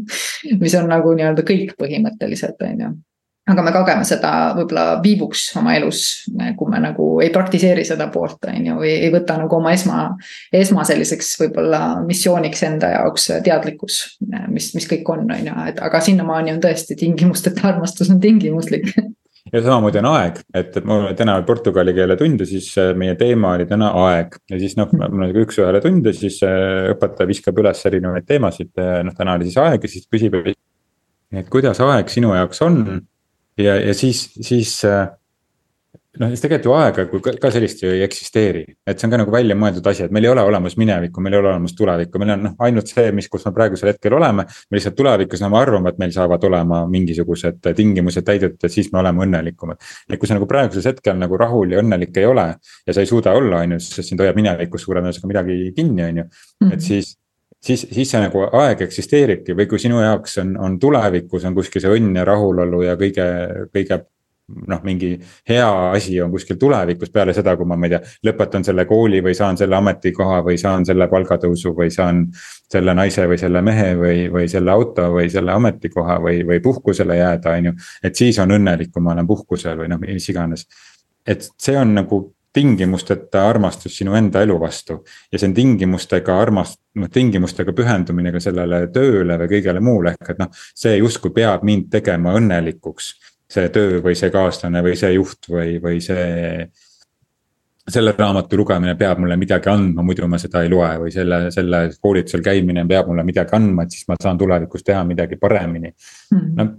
mis 0.62 0.76
on 0.76 0.88
nagu 0.90 1.16
nii-öelda 1.16 1.46
kõik 1.48 1.76
põhimõtteliselt, 1.80 2.60
on 2.68 2.86
ju 2.86 2.94
aga 3.50 3.62
me 3.64 3.72
kogeme 3.74 4.06
seda 4.08 4.30
võib-olla 4.56 4.98
viivuks 5.04 5.50
oma 5.60 5.74
elus, 5.76 6.02
kui 6.56 6.70
me 6.72 6.80
nagu 6.80 7.08
ei 7.20 7.32
praktiseeri 7.32 7.84
seda 7.84 8.06
poolt, 8.12 8.46
on 8.48 8.70
ju, 8.70 8.76
või 8.80 8.92
ei 8.94 9.10
võta 9.12 9.36
nagu 9.40 9.58
oma 9.58 9.74
esma, 9.76 10.04
esma 10.52 10.86
selliseks 10.88 11.34
võib-olla 11.42 11.82
missiooniks 12.06 12.64
enda 12.70 12.94
jaoks 12.94 13.28
teadlikkus, 13.44 14.00
mis, 14.48 14.70
mis 14.76 14.88
kõik 14.88 15.12
on, 15.12 15.28
on 15.28 15.50
ju, 15.50 15.58
et 15.68 15.84
aga 15.84 16.00
sinnamaani 16.04 16.56
on 16.56 16.64
tõesti 16.64 16.96
tingimusteta 17.04 17.66
armastus 17.74 18.12
on 18.14 18.22
tingimuslik 18.22 18.88
ja 19.52 19.60
samamoodi 19.60 20.00
on 20.00 20.08
aeg, 20.14 20.40
et, 20.56 20.76
et 20.80 20.84
mul 20.88 21.10
oli 21.10 21.16
täna 21.18 21.36
portugali 21.44 21.92
keele 21.92 22.16
tund 22.16 22.40
ja 22.40 22.48
siis 22.48 22.70
äh, 22.80 22.94
meie 22.96 23.12
teema 23.20 23.52
oli 23.58 23.68
täna 23.68 23.92
aeg. 24.06 24.38
ja 24.50 24.60
siis 24.60 24.78
noh, 24.80 24.88
mul 24.96 25.28
oli 25.28 25.44
üks-ühele 25.44 25.84
tund 25.84 26.08
ja 26.08 26.16
siis 26.16 26.40
äh, 26.48 26.94
õpetaja 26.94 27.28
viskab 27.28 27.60
üles 27.60 27.84
erinevaid 27.92 28.24
teemasid, 28.24 28.72
noh 29.04 29.16
täna 29.18 29.36
oli 29.36 29.50
siis 29.50 29.60
aeg 29.60 29.84
ja 29.84 29.96
siis 29.98 30.08
küsib. 30.08 30.40
et 30.40 31.50
kuidas 31.52 31.84
aeg 31.84 32.08
sinu 32.08 32.32
jaoks 32.32 32.64
on 32.64 33.04
ja, 33.58 33.76
ja 33.80 33.94
siis, 33.94 34.26
siis 34.40 34.76
äh, 34.88 35.08
noh, 36.20 36.30
siis 36.30 36.42
tegelikult 36.44 36.68
ju 36.68 36.74
aega 36.76 37.04
kui 37.10 37.22
ka 37.42 37.50
sellist 37.54 37.82
ju 37.82 37.90
ei 37.90 38.02
eksisteeri, 38.04 38.62
et 38.86 39.00
see 39.00 39.08
on 39.08 39.14
ka 39.14 39.20
nagu 39.20 39.34
välja 39.34 39.56
mõeldud 39.58 39.86
asi, 39.90 40.04
et 40.06 40.14
meil 40.14 40.26
ei 40.28 40.32
ole 40.32 40.44
olemas 40.46 40.76
minevikku, 40.80 41.22
meil 41.24 41.36
ei 41.36 41.40
ole 41.40 41.50
olemas 41.52 41.74
tulevikku, 41.78 42.20
meil 42.22 42.34
on 42.36 42.44
noh, 42.48 42.54
ainult 42.66 42.90
see, 42.90 43.08
mis, 43.16 43.28
kus 43.32 43.46
me 43.48 43.54
praegusel 43.56 43.90
hetkel 43.90 44.14
oleme. 44.18 44.44
me 44.44 44.78
lihtsalt 44.78 44.96
tulevikus 44.98 45.42
me 45.44 45.58
arvame, 45.58 45.90
et 45.90 45.98
meil 46.02 46.14
saavad 46.14 46.46
olema 46.50 46.84
mingisugused 46.90 47.72
tingimused 47.76 48.26
täidetud, 48.26 48.60
et 48.62 48.76
siis 48.76 48.92
me 48.92 49.02
oleme 49.02 49.26
õnnelikumad. 49.26 49.82
et 50.08 50.18
kui 50.20 50.30
sa 50.30 50.38
nagu 50.38 50.48
praegusel 50.50 50.86
hetkel 50.92 51.18
nagu 51.18 51.40
rahul 51.40 51.74
ja 51.74 51.82
õnnelik 51.82 52.16
ei 52.22 52.30
ole 52.30 52.46
ja 52.86 52.94
sa 52.94 53.02
ei 53.02 53.10
suuda 53.10 53.34
olla, 53.34 53.64
on 53.64 53.76
ju, 53.76 53.82
sest 53.82 54.12
sind 54.12 54.22
hoiab 54.22 54.38
minevikus 54.38 54.86
suure 54.86 55.02
tõenäosusega 55.02 55.30
midagi 55.30 55.60
kinni, 55.76 56.06
on 56.06 56.22
ju, 56.22 56.30
et 56.64 56.70
mhm. 56.70 56.84
siis 56.84 57.16
siis, 57.64 57.86
siis 57.90 58.10
see 58.10 58.22
nagu 58.22 58.46
aeg 58.60 58.84
eksisteeribki 58.86 59.56
või 59.56 59.68
kui 59.70 59.80
sinu 59.82 60.02
jaoks 60.02 60.38
on, 60.42 60.56
on 60.60 60.80
tulevikus 60.80 61.46
on 61.48 61.56
kuskil 61.56 61.84
see 61.84 61.94
õnn 61.98 62.18
ja 62.20 62.26
rahulolu 62.28 62.82
ja 62.86 62.98
kõige, 63.00 63.28
kõige 63.72 64.04
noh, 64.68 64.80
mingi 64.84 65.14
hea 65.48 65.68
asi 65.90 66.18
on 66.20 66.32
kuskil 66.32 66.58
tulevikus 66.60 67.10
peale 67.10 67.32
seda, 67.36 67.54
kui 67.56 67.68
ma, 67.68 67.78
ma 67.80 67.88
ei 67.88 67.94
tea, 67.94 68.00
lõpetan 68.28 68.66
selle 68.66 68.84
kooli 68.88 69.22
või 69.24 69.32
saan 69.36 69.56
selle 69.60 69.78
ametikoha 69.78 70.42
või 70.44 70.58
saan 70.60 70.84
selle 70.84 71.08
palgatõusu 71.08 71.72
või 71.76 71.90
saan. 71.94 72.26
selle 72.74 72.94
naise 72.94 73.26
või 73.30 73.36
selle 73.38 73.60
mehe 73.62 73.90
või, 73.94 74.28
või 74.32 74.48
selle 74.50 74.72
auto 74.72 75.04
või 75.12 75.28
selle 75.30 75.52
ametikoha 75.52 76.16
või, 76.20 76.40
või 76.46 76.60
puhkusele 76.60 77.16
jääda, 77.16 77.52
on 77.58 77.68
ju. 77.68 77.72
et 78.02 78.16
siis 78.16 78.38
on 78.42 78.50
õnnelik, 78.50 78.90
kui 78.92 79.02
ma 79.02 79.12
olen 79.12 79.26
puhkusel 79.26 79.78
või 79.78 79.88
noh, 79.88 80.00
mis 80.00 80.28
iganes. 80.28 80.66
et 81.26 81.48
see 81.58 81.76
on 81.78 81.94
nagu 81.94 82.33
tingimusteta 82.54 83.48
armastus 83.48 83.96
sinu 83.98 84.14
enda 84.14 84.42
elu 84.46 84.56
vastu. 84.60 85.00
ja 85.32 85.38
see 85.38 85.48
on 85.50 85.54
tingimustega 85.54 86.38
armast-, 86.42 86.80
noh 87.00 87.10
tingimustega 87.10 87.74
pühendumine 87.74 88.32
ka 88.34 88.42
sellele 88.42 88.86
tööle 88.94 89.38
või 89.42 89.50
kõigele 89.56 89.82
muule, 89.82 90.14
ehk 90.14 90.34
et 90.34 90.42
noh, 90.42 90.64
see 90.74 90.96
justkui 91.00 91.34
peab 91.34 91.66
mind 91.66 91.90
tegema 91.92 92.36
õnnelikuks 92.38 93.12
see 93.54 93.70
töö 93.74 94.00
või 94.04 94.16
see 94.18 94.32
kaaslane 94.34 94.82
või 94.84 94.96
see 94.98 95.14
juht 95.16 95.48
või, 95.50 95.78
või 95.82 96.00
see. 96.04 96.66
selle 97.90 98.14
raamatu 98.16 98.56
lugemine 98.56 98.94
peab 98.96 99.18
mulle 99.20 99.36
midagi 99.36 99.68
andma, 99.68 100.02
muidu 100.02 100.28
ma 100.30 100.38
seda 100.40 100.62
ei 100.64 100.70
loe 100.72 100.94
või 101.02 101.10
selle, 101.12 101.50
selle 101.52 101.82
koolitusel 102.00 102.40
käimine 102.42 102.86
peab 102.88 103.10
mulle 103.10 103.26
midagi 103.28 103.52
andma, 103.56 103.84
et 103.84 103.92
siis 103.92 104.08
ma 104.08 104.16
saan 104.20 104.40
tulevikus 104.40 104.86
teha 104.86 105.02
midagi 105.04 105.36
paremini 105.36 105.92
mm.. 106.32 106.54
no 106.56 106.70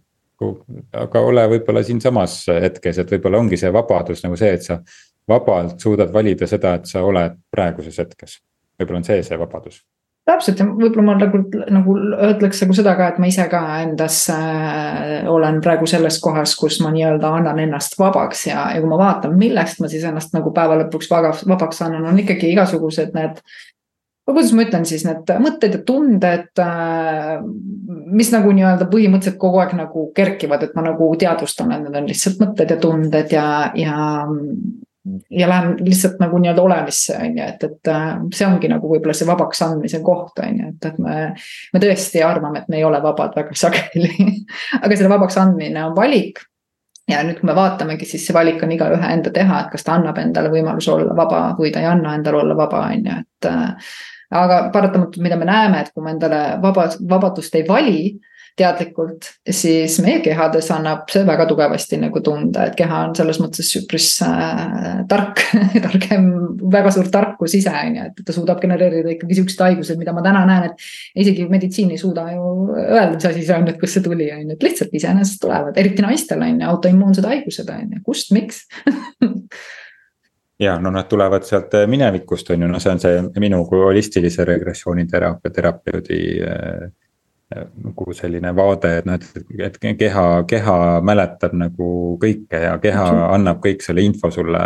aga 0.91 1.22
ole 1.24 1.46
võib-olla 1.53 1.84
siinsamas 1.86 2.41
hetkes, 2.50 2.98
et 3.00 3.12
võib-olla 3.13 3.39
ongi 3.39 3.58
see 3.58 3.72
vabadus 3.72 4.24
nagu 4.25 4.36
see, 4.39 4.51
et 4.58 4.65
sa 4.65 4.82
vabalt 5.27 5.79
suudad 5.82 6.13
valida 6.13 6.48
seda, 6.48 6.75
et 6.79 6.89
sa 6.89 7.03
oled 7.05 7.38
praeguses 7.51 7.98
hetkes. 8.01 8.39
võib-olla 8.79 9.01
on 9.01 9.08
see 9.08 9.24
see 9.24 9.39
vabadus 9.39 9.84
täpselt 10.25 10.60
ja 10.60 10.65
võib-olla 10.65 11.03
ma 11.05 11.15
nagu, 11.20 11.41
nagu 11.74 11.96
ütleks 12.32 12.63
nagu 12.63 12.75
seda 12.77 12.96
ka, 12.98 13.12
et 13.12 13.20
ma 13.22 13.29
ise 13.29 13.46
ka 13.51 13.62
endas 13.84 14.24
äh, 14.34 15.27
olen 15.29 15.60
praegu 15.62 15.86
selles 15.89 16.17
kohas, 16.24 16.55
kus 16.58 16.79
ma 16.82 16.89
nii-öelda 16.96 17.29
annan 17.39 17.62
ennast 17.62 17.98
vabaks 18.00 18.48
ja, 18.50 18.65
ja 18.74 18.82
kui 18.82 18.89
ma 18.89 18.98
vaatan, 19.01 19.38
millest 19.38 19.84
ma 19.84 19.91
siis 19.91 20.05
ennast 20.10 20.34
nagu 20.34 20.53
päeva 20.55 20.79
lõpuks 20.82 21.12
vabaks, 21.12 21.46
vabaks 21.48 21.86
annan, 21.86 22.10
on 22.10 22.22
ikkagi 22.25 22.50
igasugused 22.55 23.13
need 23.17 23.41
kuidas 24.25 24.55
ma 24.58 24.65
ütlen 24.65 24.88
siis 24.89 25.03
need 25.05 25.29
mõtted 25.44 25.77
ja 25.77 25.84
tunded, 25.86 26.50
äh, 26.58 27.36
mis 28.17 28.34
nagu 28.34 28.53
nii-öelda 28.58 28.89
põhimõtteliselt 28.89 29.38
kogu 29.41 29.62
aeg 29.62 29.75
nagu 29.77 30.08
kerkivad, 30.17 30.65
et 30.65 30.74
ma 30.77 30.88
nagu 30.88 31.12
teadvustan, 31.22 31.75
et 31.75 31.86
need 31.86 32.01
on 32.01 32.10
lihtsalt 32.10 32.41
mõtted 32.41 32.74
ja 32.74 32.79
tunded 32.82 33.36
ja, 33.38 33.48
ja 33.77 34.00
ja 35.30 35.50
lähen 35.50 35.76
lihtsalt 35.86 36.20
nagu 36.20 36.38
nii-öelda 36.42 36.62
olemisse, 36.62 37.18
on 37.18 37.38
ju, 37.38 37.44
et, 37.46 37.64
et 37.64 37.92
äh, 37.92 38.10
see 38.34 38.48
ongi 38.48 38.70
nagu 38.72 38.90
võib-olla 38.90 39.14
see 39.18 39.28
vabaks 39.30 39.62
andmise 39.66 40.02
koht, 40.06 40.40
on 40.42 40.60
ju, 40.60 40.72
et, 40.74 40.90
et 40.90 40.98
me. 41.02 41.20
me 41.74 41.82
tõesti 41.84 42.24
arvame, 42.26 42.64
et 42.64 42.72
me 42.72 42.80
ei 42.80 42.88
ole 42.88 43.02
vabad 43.04 43.38
väga 43.38 43.56
sageli 43.60 44.12
aga 44.82 44.92
selle 44.96 45.12
vabaks 45.12 45.38
andmine 45.42 45.86
on 45.86 45.96
valik. 45.98 46.42
ja 47.12 47.22
nüüd, 47.26 47.38
kui 47.40 47.50
me 47.50 47.58
vaatamegi, 47.58 48.08
siis 48.10 48.26
see 48.26 48.34
valik 48.34 48.64
on 48.66 48.74
igaühe 48.74 49.14
enda 49.14 49.34
teha, 49.34 49.62
et 49.62 49.72
kas 49.76 49.86
ta 49.86 49.94
annab 50.00 50.18
endale 50.18 50.50
võimaluse 50.54 50.92
olla 50.96 51.18
vaba 51.18 51.48
või 51.60 51.72
ta 51.74 51.84
ei 51.84 51.90
anna 51.92 52.16
endale 52.18 52.42
olla 52.42 52.58
vaba, 52.58 52.88
on 52.90 53.10
ju, 53.10 53.22
et. 53.22 53.50
Äh, 53.52 53.96
aga 54.36 54.64
paratamatult, 54.74 55.22
mida 55.22 55.38
me 55.38 55.46
näeme, 55.46 55.84
et 55.84 55.92
kui 55.94 56.04
me 56.04 56.16
endale 56.16 56.58
vaba, 56.64 56.88
vabadust 57.10 57.54
ei 57.56 57.68
vali 57.68 58.00
teadlikult, 58.56 59.28
siis 59.52 59.98
meie 60.04 60.22
kehades 60.24 60.70
annab 60.72 61.10
see 61.12 61.26
väga 61.28 61.44
tugevasti 61.50 62.00
nagu 62.00 62.22
tunda, 62.24 62.70
et 62.70 62.78
keha 62.80 63.02
on 63.10 63.16
selles 63.18 63.40
mõttes 63.44 63.68
üpris 63.82 64.08
äh, 64.24 65.02
tark 65.12 65.44
targem, 65.86 66.30
väga 66.72 66.94
suur 66.96 67.10
tarkus 67.12 67.58
ise 67.60 67.74
on 67.76 68.00
ju, 68.00 68.08
et 68.10 68.24
ta 68.24 68.36
suudab 68.36 68.62
genereerida 68.64 69.12
ikkagi 69.16 69.40
siuksed 69.42 69.64
haigused, 69.66 70.00
mida 70.00 70.16
ma 70.16 70.24
täna 70.26 70.46
näen, 70.48 70.70
et 70.72 71.24
isegi 71.26 71.50
meditsiin 71.52 71.92
ei 71.92 72.00
suuda 72.00 72.30
ju 72.32 72.50
öelda, 72.80 73.18
mis 73.18 73.30
asi 73.32 73.44
see 73.44 73.60
on, 73.60 73.68
et 73.72 73.80
kust 73.82 74.00
see 74.00 74.08
tuli, 74.08 74.32
on 74.32 74.46
ju, 74.48 74.56
et 74.56 74.68
lihtsalt 74.70 75.00
iseenesest 75.02 75.44
tulevad, 75.44 75.76
eriti 75.84 76.06
naistel 76.06 76.48
on 76.48 76.62
ju, 76.62 76.70
autoimmuunsed 76.72 77.28
haigused 77.28 77.76
on 77.76 77.98
ju, 77.98 78.04
kust, 78.08 78.32
miks? 78.36 78.64
Ja 80.64 80.78
no 80.80 80.88
nad 80.96 81.10
tulevad 81.12 81.44
sealt 81.44 81.74
minevikust 81.92 82.54
on 82.56 82.62
ju, 82.64 82.68
no 82.72 82.80
see 82.80 82.94
on 82.94 83.02
see 83.04 83.24
minu 83.44 83.66
kui 83.68 83.82
holistilise 83.84 84.46
regressiooniteraapia 84.48 85.52
terapeudi 85.52 86.20
äh, 86.48 86.86
nagu 87.54 88.14
selline 88.18 88.50
vaade, 88.58 88.90
et 89.00 89.06
noh, 89.06 89.20
et, 89.20 89.52
et 89.68 89.98
keha, 90.00 90.24
keha 90.50 90.78
mäletab 91.06 91.54
nagu 91.58 91.90
kõike 92.22 92.62
ja 92.64 92.74
keha 92.82 93.06
annab 93.36 93.60
kõik 93.64 93.86
selle 93.86 94.02
info 94.06 94.32
sulle 94.34 94.62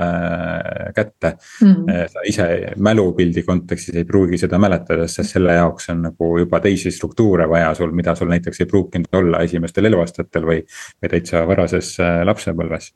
kätte. 0.96 1.34
Mm.. 1.66 2.08
sa 2.14 2.24
ise 2.28 2.48
mälupildi 2.80 3.44
kontekstis 3.44 4.00
ei 4.00 4.08
pruugi 4.08 4.40
seda 4.40 4.62
mäletada, 4.62 5.10
sest 5.12 5.36
selle 5.36 5.60
jaoks 5.60 5.92
on 5.92 6.08
nagu 6.08 6.32
juba 6.40 6.64
teisi 6.64 6.92
struktuure 6.96 7.50
vaja 7.52 7.74
sul, 7.76 7.92
mida 7.96 8.16
sul 8.16 8.32
näiteks 8.32 8.64
ei 8.64 8.72
pruukinud 8.72 9.22
olla 9.22 9.44
esimestel 9.44 9.92
eluaastatel 9.92 10.48
või, 10.48 10.64
või 11.02 11.14
täitsa 11.16 11.44
varases 11.50 11.96
äh, 12.00 12.22
lapsepõlves. 12.30 12.94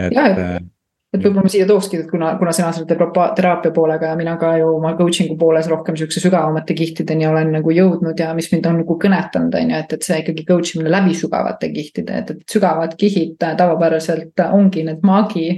et 0.00 0.16
et 1.10 1.24
võib-olla 1.24 1.42
ma 1.42 1.50
siia 1.50 1.66
tookski, 1.66 2.04
et 2.04 2.10
kuna, 2.10 2.28
kuna 2.38 2.52
sina 2.54 2.68
selle 2.74 2.86
teraapia 2.86 3.72
poolega 3.74 4.12
ja 4.12 4.18
mina 4.18 4.36
ka 4.38 4.52
ju 4.60 4.68
oma 4.76 4.92
coaching'u 4.98 5.34
pooles 5.38 5.66
rohkem 5.70 5.96
sihukese 5.98 6.22
sügavamate 6.22 6.76
kihtideni 6.78 7.26
olen 7.26 7.50
nagu 7.56 7.74
jõudnud 7.74 8.20
ja 8.22 8.28
mis 8.36 8.46
mind 8.52 8.68
on 8.70 8.78
nagu 8.84 8.96
kõnetanud, 9.02 9.56
on 9.58 9.72
ju, 9.74 9.80
et, 9.82 9.94
et 9.96 10.06
see 10.06 10.20
ikkagi 10.22 10.44
coach 10.46 10.76
imine 10.76 10.92
läbi 10.94 11.16
sügavate 11.18 11.72
kihtide, 11.74 12.20
et, 12.22 12.30
et 12.36 12.54
sügavad 12.54 12.94
kihid 13.00 13.34
tavapäraselt 13.40 14.44
ongi 14.46 14.84
need 14.86 15.02
maagi 15.06 15.48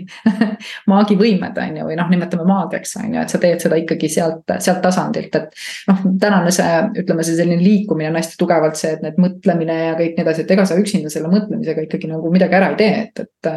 maagivõimed, 0.93 1.61
on 1.67 1.77
ju, 1.83 1.91
või 1.91 2.01
noh, 2.01 2.09
nimetame 2.15 2.49
maagiaks, 2.49 2.97
on 3.03 3.13
ju, 3.13 3.27
et 3.27 3.37
sa 3.37 3.43
teed 3.43 3.61
seda 3.61 3.81
ikkagi 3.83 4.09
sealt, 4.13 4.57
sealt 4.57 4.81
tasandilt, 4.85 5.37
et. 5.37 5.63
noh, 5.91 6.01
tänane 6.23 6.55
see, 6.55 6.81
ütleme 7.05 7.29
see 7.29 7.37
selline 7.37 7.61
liikumine 7.61 8.09
on 8.09 8.19
hästi 8.23 8.41
tugevalt 8.41 8.81
see, 8.81 8.97
et 8.97 9.05
need 9.05 9.21
mõtlemine 9.21 9.79
ja 9.83 9.95
kõik 10.01 10.17
nii 10.17 10.25
edasi, 10.25 10.47
et 10.47 10.57
ega 10.57 10.65
sa 10.69 10.81
üksinda 10.81 11.13
selle 11.13 11.29
mõtlemisega 11.33 11.85
ikkagi 11.85 12.09
nagu 12.09 12.33
midagi 12.33 12.57
ära 12.57 12.73
ei 12.73 12.81
tee, 12.81 12.99
et, 13.05 13.25
et 13.27 13.55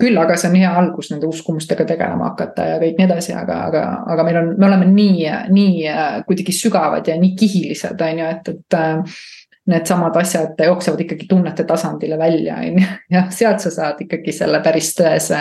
küll 0.00 0.18
aga 0.18 0.36
see 0.38 0.50
on 0.50 0.56
hea 0.58 0.70
algus 0.74 1.10
nende 1.12 1.28
uskumustega 1.30 1.86
tegelema 1.86 2.32
hakata 2.32 2.66
ja 2.72 2.78
kõik 2.82 2.98
nii 2.98 3.06
edasi, 3.06 3.34
aga, 3.38 3.60
aga, 3.68 3.82
aga 4.14 4.26
meil 4.26 4.40
on, 4.40 4.50
me 4.58 4.66
oleme 4.66 4.88
nii, 4.90 5.28
nii 5.54 5.86
äh, 5.90 6.16
kuidagi 6.26 6.54
sügavad 6.56 7.06
ja 7.08 7.16
nii 7.20 7.34
kihilised, 7.38 8.02
on 8.02 8.22
ju, 8.22 8.30
et, 8.34 8.50
et 8.54 8.78
äh, 8.78 9.20
needsamad 9.66 10.16
asjad 10.20 10.58
jooksevad 10.66 11.00
ikkagi 11.00 11.26
tunnete 11.28 11.64
tasandile 11.64 12.18
välja, 12.18 12.56
on 12.56 12.80
ju. 12.80 12.88
ja 13.10 13.22
sealt 13.30 13.62
sa 13.64 13.70
saad 13.72 14.02
ikkagi 14.04 14.32
selle 14.32 14.60
päris 14.64 14.90
tõese 14.98 15.38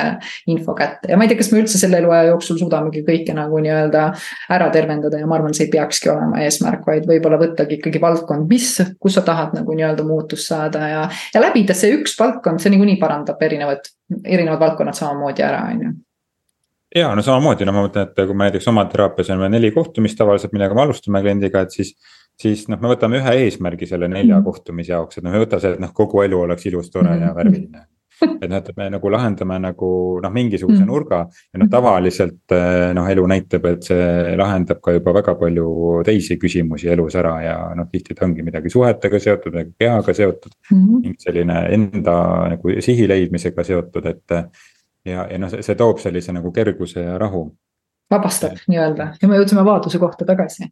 info 0.47 0.75
kätte 0.77 1.11
ja 1.11 1.17
ma 1.17 1.25
ei 1.25 1.31
tea, 1.31 1.39
kas 1.41 1.51
me 1.51 1.59
üldse 1.59 1.81
selle 1.81 1.99
eluaja 1.99 2.29
jooksul 2.29 2.59
suudamegi 2.61 3.03
kõike 3.07 3.35
nagu 3.35 3.59
nii-öelda 3.65 4.05
ära 4.55 4.69
tervendada 4.71 5.19
ja 5.19 5.27
ma 5.27 5.39
arvan, 5.39 5.55
see 5.57 5.67
ei 5.67 5.73
peakski 5.75 6.11
olema 6.13 6.39
eesmärk, 6.45 6.85
vaid 6.87 7.09
võib-olla 7.09 7.41
võttagi 7.41 7.79
ikkagi 7.81 8.01
valdkond, 8.03 8.47
mis, 8.49 8.77
kus 8.99 9.19
sa 9.19 9.25
tahad 9.27 9.57
nagu 9.57 9.75
nii-öelda 9.75 10.07
muutust 10.07 10.47
saada 10.51 10.87
ja. 10.87 11.03
ja 11.35 11.43
läbida 11.43 11.75
see 11.77 11.91
üks 11.97 12.15
valdkond, 12.19 12.63
see 12.63 12.71
niikuinii 12.73 12.99
parandab 13.03 13.43
erinevad, 13.43 13.91
erinevad 14.23 14.63
valdkonnad 14.63 14.99
samamoodi 14.99 15.43
ära, 15.43 15.67
on 15.73 15.85
ju 15.87 15.93
ja 16.95 17.11
no 17.15 17.23
samamoodi, 17.25 17.65
no 17.65 17.73
ma 17.75 17.87
mõtlen, 17.87 18.07
et 18.07 18.19
kui 18.19 18.35
me 18.37 18.47
näiteks 18.47 18.67
oma 18.69 18.85
teraapias 18.89 19.31
on 19.33 19.39
meil 19.41 19.51
neli 19.55 19.71
kohtumist 19.73 20.17
tavaliselt, 20.19 20.53
millega 20.53 20.77
me 20.77 20.83
alustame 20.85 21.23
kliendiga, 21.25 21.63
et 21.65 21.73
siis 21.73 21.95
siis 22.39 22.67
noh, 22.71 22.81
me 22.81 22.91
võtame 22.93 23.19
ühe 23.21 23.39
eesmärgi 23.45 23.87
selle 23.89 24.09
nelja 24.11 24.39
mm. 24.39 24.45
kohtumise 24.45 24.95
jaoks, 24.95 25.19
et 25.19 25.25
noh, 25.25 25.33
ei 25.35 25.43
võta 25.45 25.59
see, 25.61 25.75
et 25.75 25.81
noh, 25.83 25.91
kogu 25.95 26.23
elu 26.25 26.45
oleks 26.47 26.69
ilus, 26.69 26.91
tore 26.93 27.15
ja 27.19 27.33
värviline. 27.35 27.87
et 28.23 28.45
noh, 28.49 28.59
et 28.59 28.69
me 28.77 28.87
nagu 28.93 29.09
lahendame 29.11 29.57
nagu 29.59 29.89
noh, 30.23 30.33
mingisuguse 30.33 30.81
mm. 30.83 30.89
nurga 30.89 31.23
ja 31.27 31.59
noh, 31.59 31.69
tavaliselt 31.71 32.53
eh, 32.55 32.91
noh, 32.95 33.07
elu 33.09 33.25
näitab, 33.29 33.65
et 33.71 33.87
see 33.89 34.35
lahendab 34.39 34.79
ka 34.83 34.93
juba 34.95 35.15
väga 35.17 35.35
palju 35.39 35.67
teisi 36.07 36.37
küsimusi 36.41 36.91
elus 36.93 37.17
ära 37.19 37.33
ja 37.43 37.57
noh, 37.77 37.89
tihti 37.91 38.15
ta 38.17 38.27
ongi 38.27 38.45
midagi 38.45 38.71
suhetega 38.73 39.21
seotud, 39.23 39.55
midagi 39.55 39.73
kehaga 39.85 40.15
seotud 40.15 40.53
mm.. 40.71 41.17
selline 41.25 41.59
enda 41.75 42.15
nagu 42.53 42.77
sihi 42.85 43.09
leidmisega 43.09 43.65
seotud, 43.67 44.07
et 44.13 44.37
ja, 45.09 45.25
ja 45.27 45.41
noh, 45.41 45.51
see 45.59 45.79
toob 45.79 45.99
sellise 46.03 46.35
nagu 46.35 46.53
kerguse 46.55 47.03
ja 47.03 47.17
rahu. 47.21 47.47
vabastab 48.13 48.61
nii-öelda 48.69 49.13
ja 49.19 49.27
me 49.27 49.41
jõudsime 49.41 49.65
vabaduse 49.65 49.99
kohta 49.99 50.25
tagasi. 50.29 50.69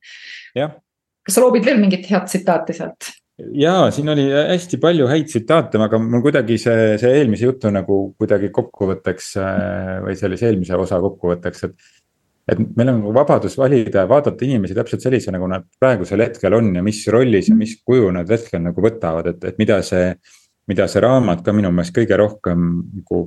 jah 0.55 0.77
kas 1.25 1.37
sa 1.37 1.43
loobid 1.43 1.65
veel 1.67 1.81
mingit 1.81 2.07
head 2.09 2.27
tsitaati 2.29 2.75
sealt? 2.77 3.11
ja 3.57 3.75
siin 3.91 4.09
oli 4.09 4.27
hästi 4.31 4.77
palju 4.81 5.07
häid 5.09 5.29
tsitaate, 5.29 5.79
aga 5.81 5.99
mul 6.01 6.21
kuidagi 6.25 6.57
see, 6.61 6.97
see 7.01 7.15
eelmise 7.21 7.47
jutu 7.47 7.71
nagu 7.73 8.03
kuidagi 8.19 8.51
kokkuvõtteks 8.53 9.31
äh, 9.41 9.97
või 10.05 10.15
sellise 10.19 10.49
eelmise 10.49 10.77
osa 10.77 10.99
kokkuvõtteks, 11.01 11.65
et. 11.67 11.89
et 12.51 12.61
meil 12.77 12.93
on 12.93 13.01
vabadus 13.15 13.57
valida 13.57 14.03
ja 14.03 14.09
vaadata 14.09 14.45
inimesi 14.45 14.77
täpselt 14.77 15.03
sellise, 15.05 15.33
nagu 15.33 15.49
nad 15.49 15.65
praegusel 15.79 16.25
hetkel 16.25 16.57
on 16.57 16.73
ja 16.75 16.85
mis 16.85 17.01
rollis 17.13 17.49
ja 17.49 17.57
mis 17.57 17.77
kuju 17.85 18.11
nad 18.13 18.29
hetkel 18.29 18.61
nagu 18.61 18.83
võtavad, 18.83 19.33
et, 19.33 19.43
et 19.51 19.61
mida 19.61 19.81
see. 19.85 20.13
mida 20.69 20.85
see 20.87 21.01
raamat 21.01 21.41
ka 21.43 21.51
minu 21.51 21.71
meelest 21.73 21.95
kõige 21.95 22.17
rohkem 22.19 22.59
nagu 22.99 23.21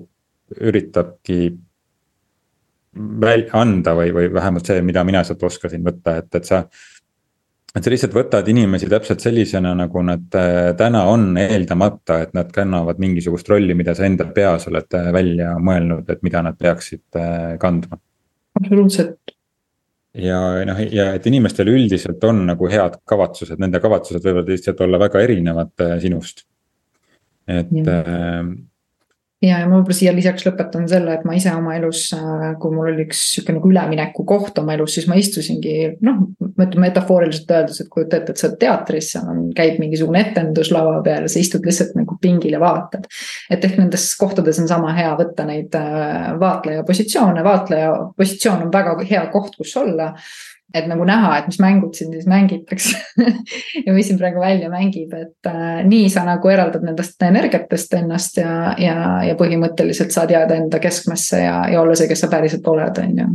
üritabki 0.55 1.39
välja 2.95 3.59
anda 3.59 3.95
või, 3.99 4.13
või 4.15 4.29
vähemalt 4.33 4.67
see, 4.71 4.83
mida 4.87 5.03
mina 5.05 5.25
sealt 5.27 5.43
oskasin 5.43 5.83
võtta, 5.85 6.19
et, 6.23 6.31
et 6.39 6.47
sa 6.47 6.63
et 7.75 7.83
sa 7.83 7.91
lihtsalt 7.91 8.15
võtad 8.15 8.49
inimesi 8.51 8.87
täpselt 8.91 9.23
sellisena, 9.25 9.73
nagu 9.77 10.03
nad 10.07 10.37
äh, 10.39 10.71
täna 10.79 11.05
on, 11.11 11.33
eeldamata, 11.41 12.21
et 12.23 12.35
nad 12.37 12.51
kannavad 12.55 13.01
mingisugust 13.03 13.49
rolli, 13.51 13.75
mida 13.75 13.97
sa 13.99 14.07
enda 14.07 14.29
peas 14.35 14.69
oled 14.71 14.95
äh, 14.95 15.09
välja 15.15 15.55
mõelnud, 15.59 16.07
et 16.11 16.23
mida 16.27 16.43
nad 16.47 16.59
peaksid 16.59 17.19
äh, 17.19 17.55
kandma. 17.63 17.99
absoluutselt. 18.61 19.35
ja 20.15 20.39
noh, 20.69 20.79
ja 20.95 21.09
et 21.19 21.27
inimestel 21.27 21.73
üldiselt 21.73 22.23
on 22.25 22.45
nagu 22.53 22.71
head 22.71 23.01
kavatsused, 23.11 23.59
nende 23.59 23.83
kavatsused 23.83 24.23
võivad 24.23 24.53
lihtsalt 24.55 24.85
olla 24.87 25.01
väga 25.03 25.25
erinevad 25.27 25.89
sinust. 26.05 26.47
et, 27.51 27.75
ja, 27.75 27.99
ja 29.43 29.59
ma 29.67 29.79
võib-olla 29.79 29.97
siia 29.97 30.13
lisaks 30.15 30.45
lõpetan 30.47 30.87
selle, 30.89 31.17
et 31.17 31.25
ma 31.27 31.35
ise 31.37 31.53
oma 31.57 31.75
elus, 31.77 32.07
äh, 32.17 32.45
kui 32.61 32.75
mul 32.75 32.91
oli 32.93 33.05
üks 33.07 33.21
sihuke 33.35 33.57
nagu 33.57 33.71
ülemineku 33.71 34.25
koht 34.29 34.59
oma 34.63 34.77
elus, 34.77 34.95
siis 34.97 35.09
ma 35.11 35.19
istusingi 35.21 35.75
noh, 36.07 36.23
ütlen 36.55 36.85
metafooriliselt 36.85 37.51
öeldes, 37.57 37.83
et 37.83 37.91
kujuta 37.93 38.21
ette, 38.21 38.35
et 38.35 38.41
sa 38.41 38.49
oled 38.49 38.59
teatris, 38.63 39.11
seal 39.15 39.29
on, 39.33 39.43
käib 39.57 39.81
mingisugune 39.83 40.23
etendus 40.23 40.71
lava 40.75 40.97
peal 41.05 41.27
ja 41.27 41.33
sa 41.33 41.43
istud 41.43 41.67
lihtsalt 41.67 41.97
nagu 41.99 42.19
pingil 42.23 42.57
ja 42.57 42.63
vaatad. 42.63 43.09
et 43.51 43.65
ehk 43.65 43.79
nendes 43.81 44.07
kohtades 44.21 44.61
on 44.63 44.71
sama 44.71 44.95
hea 44.97 45.13
võtta 45.19 45.47
neid 45.49 45.77
äh, 45.79 46.33
vaatleja 46.41 46.87
positsioone, 46.87 47.45
vaatleja 47.45 47.93
positsioon 48.17 48.69
on 48.69 48.75
väga 48.75 48.97
hea 49.09 49.27
koht, 49.35 49.59
kus 49.59 49.77
olla 49.81 50.13
et 50.75 50.89
nagu 50.91 51.07
näha, 51.07 51.37
et 51.39 51.49
mis 51.51 51.61
mängud 51.63 51.95
siin 51.95 52.13
siis 52.13 52.27
mängitakse 52.31 52.99
ja 53.87 53.95
mis 53.95 54.09
siin 54.11 54.19
praegu 54.19 54.43
välja 54.43 54.71
mängib, 54.73 55.15
et 55.15 55.51
äh, 55.51 55.81
nii 55.87 56.11
sa 56.13 56.27
nagu 56.27 56.51
eraldad 56.51 56.85
nendest 56.87 57.23
energiatest 57.23 57.95
ennast 58.01 58.43
ja, 58.43 58.75
ja, 58.81 58.99
ja 59.29 59.39
põhimõtteliselt 59.39 60.15
saad 60.15 60.35
jääda 60.35 60.59
enda 60.59 60.83
keskmesse 60.83 61.45
ja, 61.45 61.59
ja 61.73 61.83
olla 61.83 61.97
see, 61.99 62.11
kes 62.11 62.27
sa 62.27 62.33
päriselt 62.33 62.67
oled, 62.75 63.03
on 63.05 63.19
ju 63.23 63.33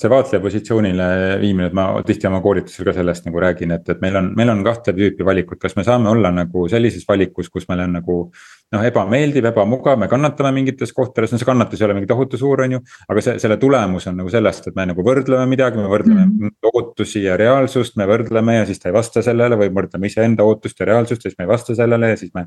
see 0.00 0.10
vaatleja 0.10 0.42
positsioonile 0.42 1.06
viimine, 1.40 1.68
et 1.70 1.76
ma 1.76 1.86
tihti 2.06 2.28
oma 2.28 2.40
koolitusel 2.44 2.86
ka 2.88 2.94
sellest 2.96 3.26
nagu 3.28 3.42
räägin, 3.42 3.74
et, 3.76 3.88
et 3.92 4.00
meil 4.02 4.16
on, 4.20 4.30
meil 4.36 4.52
on 4.52 4.62
kahte 4.66 4.94
tüüpi 4.96 5.26
valikut, 5.26 5.60
kas 5.62 5.76
me 5.78 5.84
saame 5.86 6.10
olla 6.10 6.32
nagu 6.34 6.66
sellises 6.70 7.06
valikus, 7.08 7.50
kus 7.52 7.68
meil 7.70 7.86
on 7.86 8.00
nagu. 8.00 8.22
noh, 8.70 8.84
ebameeldiv, 8.86 9.48
ebamugav, 9.50 9.96
me 9.98 10.06
kannatame 10.06 10.52
mingites 10.54 10.92
kohtades, 10.94 11.32
no 11.32 11.40
see 11.40 11.46
kannatus 11.48 11.80
ei 11.80 11.88
ole 11.88 11.96
mingi 11.96 12.06
tohutu 12.06 12.38
suur, 12.38 12.60
on 12.62 12.76
ju. 12.76 12.80
aga 13.10 13.24
see, 13.26 13.38
selle 13.42 13.56
tulemus 13.58 14.06
on 14.06 14.20
nagu 14.20 14.30
sellest, 14.30 14.68
et 14.70 14.76
me 14.78 14.84
nagu 14.92 15.02
võrdleme 15.02 15.48
midagi, 15.50 15.80
me 15.80 15.90
võrdleme 15.90 16.26
mm 16.28 16.36
-hmm. 16.36 16.70
ootusi 16.70 17.24
ja 17.24 17.34
reaalsust, 17.40 17.96
me 17.98 18.06
võrdleme 18.06 18.60
ja 18.60 18.68
siis 18.68 18.78
ta 18.78 18.92
ei 18.92 18.94
vasta 18.94 19.24
sellele 19.26 19.58
või 19.58 19.72
võrdleme 19.74 20.06
iseenda 20.06 20.46
ootust 20.46 20.78
ja 20.78 20.86
reaalsust 20.86 21.24
ja 21.24 21.30
siis 21.30 21.38
me 21.38 21.48
ei 21.48 21.50
vasta 21.50 21.74
sellele 21.74 22.14
ja 22.14 22.20
siis 22.20 22.30
me 22.34 22.46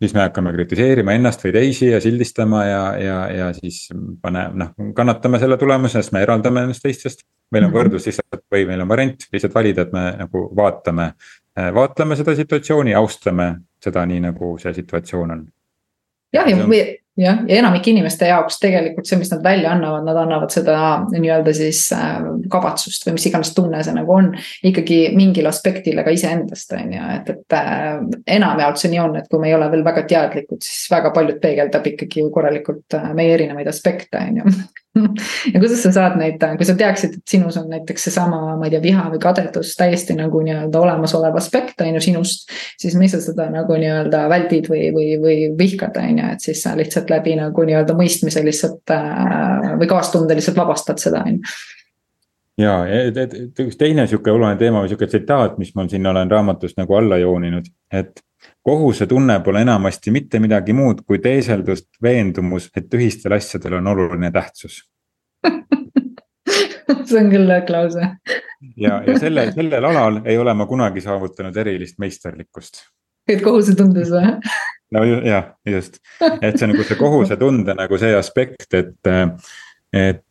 siis 0.00 0.14
me 0.14 0.22
hakkame 0.24 0.52
kritiseerima 0.54 1.14
ennast 1.16 1.44
või 1.44 1.52
teisi 1.56 1.90
ja 1.90 2.00
sildistama 2.00 2.64
ja, 2.66 2.82
ja, 3.00 3.18
ja 3.34 3.50
siis 3.56 3.88
pane, 4.22 4.46
noh, 4.62 4.72
kannatame 4.96 5.40
selle 5.42 5.58
tulemusena, 5.60 6.04
sest 6.04 6.14
me 6.16 6.24
eraldame 6.26 6.64
ennast 6.66 6.84
teistest. 6.84 7.26
meil 7.50 7.64
on 7.64 7.70
mhm. 7.72 7.78
võrdlus 7.78 8.06
lihtsalt 8.06 8.44
või 8.52 8.66
meil 8.68 8.84
on 8.84 8.88
variant 8.88 9.26
lihtsalt 9.32 9.54
valida, 9.54 9.82
et 9.82 9.92
me 9.92 10.04
nagu 10.20 10.44
vaatame, 10.56 11.12
vaatleme 11.74 12.16
seda 12.16 12.34
situatsiooni, 12.38 12.94
austame 12.94 13.48
seda 13.82 14.04
nii, 14.06 14.20
nagu 14.28 14.56
see 14.62 14.74
situatsioon 14.74 15.36
on. 15.36 15.46
jah, 16.32 16.46
ja, 16.46 16.56
ja, 16.56 16.84
jah, 17.20 17.42
ja 17.48 17.60
enamike 17.60 17.92
inimeste 17.92 18.28
jaoks 18.30 18.58
tegelikult 18.62 19.08
see, 19.08 19.18
mis 19.20 19.30
nad 19.32 19.44
välja 19.44 19.72
annavad, 19.74 20.06
nad 20.06 20.20
annavad 20.22 20.52
seda 20.54 20.76
nii-öelda 21.12 21.54
siis 21.56 21.82
äh, 21.96 22.18
kabatsust 22.52 23.06
või 23.06 23.16
mis 23.18 23.26
iganes 23.30 23.52
tunne 23.56 23.82
see 23.84 23.96
nagu 23.96 24.14
on. 24.16 24.32
ikkagi 24.66 25.00
mingil 25.16 25.48
aspektil 25.50 26.00
ka 26.04 26.14
iseendast 26.14 26.76
on 26.78 26.94
ju, 26.96 27.06
et, 27.16 27.32
et 27.34 27.58
äh, 27.58 27.88
enamjaolt 28.38 28.80
see 28.80 28.92
nii 28.94 29.02
on, 29.04 29.16
et 29.20 29.30
kui 29.30 29.42
me 29.42 29.50
ei 29.50 29.56
ole 29.58 29.70
veel 29.72 29.86
väga 29.86 30.06
teadlikud, 30.10 30.62
siis 30.64 30.90
väga 30.92 31.14
paljud 31.16 31.40
peegeldab 31.42 31.86
ikkagi 31.92 32.24
ju 32.24 32.32
korralikult 32.34 32.98
äh, 32.98 33.10
meie 33.16 33.36
erinevaid 33.38 33.70
aspekte 33.70 34.20
on 34.20 34.42
ju 34.42 34.56
ja 35.52 35.62
kuidas 35.62 35.82
sa 35.82 35.92
saad 35.94 36.18
neid, 36.20 36.42
kui 36.58 36.68
sa 36.68 36.76
teaksid, 36.78 37.18
et 37.18 37.34
sinus 37.34 37.58
on 37.60 37.68
näiteks 37.72 38.08
seesama, 38.08 38.56
ma 38.60 38.68
ei 38.68 38.74
tea, 38.74 38.82
viha 38.84 39.06
või 39.12 39.22
kadedus 39.22 39.72
täiesti 39.78 40.16
nagu 40.18 40.42
nii-öelda 40.46 40.82
olemasolev 40.82 41.36
aspekt 41.40 41.82
on 41.84 41.98
ju 41.98 42.04
sinust. 42.10 42.48
siis 42.80 42.96
miks 42.98 43.16
sa 43.16 43.22
seda 43.24 43.48
nagu 43.52 43.76
nii-öelda 43.80 44.26
väldid 44.32 44.70
või, 44.70 44.86
või, 44.94 45.10
või 45.22 45.36
vihkad, 45.58 45.98
on 46.00 46.22
ju, 46.22 46.30
et 46.36 46.48
siis 46.48 46.62
sa 46.64 46.76
lihtsalt 46.78 47.10
läbi 47.12 47.36
nagu 47.40 47.66
nii-öelda 47.66 47.96
mõistmise 47.98 48.44
lihtsalt 48.44 48.94
äh, 48.94 49.76
või 49.80 49.90
kaastunde 49.90 50.38
lihtsalt 50.38 50.58
vabastad 50.60 51.02
seda, 51.02 51.24
on 51.26 51.38
ju 51.40 51.54
ja, 52.60 52.74
üks 53.64 53.78
teine 53.80 54.06
sihuke 54.08 54.32
oluline 54.32 54.58
teema 54.60 54.82
või 54.82 54.90
sihuke 54.90 55.08
tsitaat, 55.10 55.58
mis 55.60 55.72
ma 55.76 55.86
siin 55.88 56.06
olen 56.06 56.30
raamatust 56.30 56.78
nagu 56.80 56.96
alla 56.98 57.16
jooninud, 57.20 57.70
et 57.92 58.20
kohusetunne 58.62 59.40
pole 59.44 59.62
enamasti 59.64 60.10
mitte 60.10 60.38
midagi 60.38 60.72
muud 60.76 61.02
kui 61.06 61.18
teeseldust 61.18 61.88
veendumus, 62.02 62.70
et 62.76 62.94
ühistel 62.94 63.36
asjadel 63.36 63.78
on 63.80 63.92
oluline 63.94 64.30
tähtsus 64.34 64.82
see 67.08 67.20
on 67.20 67.30
küll 67.32 67.48
lõõk 67.48 67.70
lause 67.74 68.08
ja, 68.76 69.00
ja 69.06 69.18
selle, 69.20 69.50
sellel 69.54 69.86
alal 69.90 70.20
ei 70.24 70.38
ole 70.38 70.54
ma 70.56 70.66
kunagi 70.70 71.02
saavutanud 71.04 71.56
erilist 71.62 71.98
meisterlikkust. 72.02 72.84
et 73.28 73.42
kohusetundes 73.44 74.12
või? 74.14 74.34
no 74.94 75.04
jah, 75.06 75.52
just, 75.68 76.00
et 76.40 76.58
see 76.58 76.70
nagu 76.70 76.86
see 76.86 76.98
kohusetunde 77.00 77.76
nagu 77.78 78.00
see 78.00 78.14
aspekt, 78.16 78.68
et, 78.74 79.12
et 79.92 80.24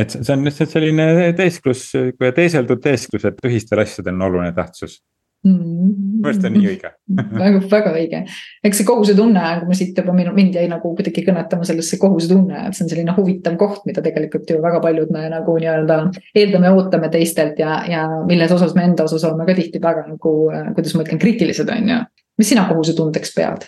et 0.00 0.12
see 0.12 0.34
on 0.34 0.44
lihtsalt 0.44 0.72
selline 0.74 1.06
teesklus, 1.38 1.86
teeseldud 2.20 2.82
teesklus, 2.82 3.24
et 3.26 3.38
ühistel 3.46 3.80
asjadel 3.82 4.14
on 4.18 4.26
oluline 4.28 4.52
tähtsus 4.56 5.00
minu 5.46 6.28
arust 6.28 6.44
on 6.44 6.52
nii 6.52 6.68
õige. 6.68 6.90
Väga, 7.40 7.60
väga 7.70 7.92
õige, 7.96 8.20
eks 8.66 8.80
see 8.80 8.86
kohusetunne, 8.88 9.44
kui 9.60 9.70
me 9.70 9.76
siit 9.78 9.96
juba 9.98 10.12
mind, 10.16 10.32
mind 10.36 10.58
jäi 10.58 10.66
nagu 10.70 10.92
kuidagi 10.96 11.24
kõnetama 11.26 11.66
sellesse 11.68 11.96
kohusetunne, 12.00 12.66
et 12.68 12.76
see 12.76 12.84
on 12.84 12.92
selline 12.92 13.14
huvitav 13.16 13.56
koht, 13.60 13.82
mida 13.88 14.04
tegelikult 14.04 14.50
ju 14.52 14.60
väga 14.62 14.82
paljud 14.84 15.12
me 15.14 15.24
nagu 15.32 15.56
nii-öelda 15.62 15.98
eeldame 16.36 16.68
ja 16.68 16.74
ootame 16.76 17.10
teistelt 17.12 17.58
ja, 17.62 17.80
ja 17.88 18.04
milles 18.28 18.52
osas 18.52 18.76
me 18.76 18.84
enda 18.90 19.08
osas 19.08 19.24
oleme 19.28 19.48
ka 19.48 19.56
tihti 19.56 19.80
väga 19.82 20.06
nagu, 20.12 20.34
kuidas 20.76 20.94
ma 20.96 21.06
ütlen, 21.06 21.22
kriitilised, 21.22 21.72
on 21.72 21.90
ju. 21.94 21.98
mis 22.40 22.52
sina 22.52 22.68
kohusetundeks 22.68 23.34
pead? 23.36 23.66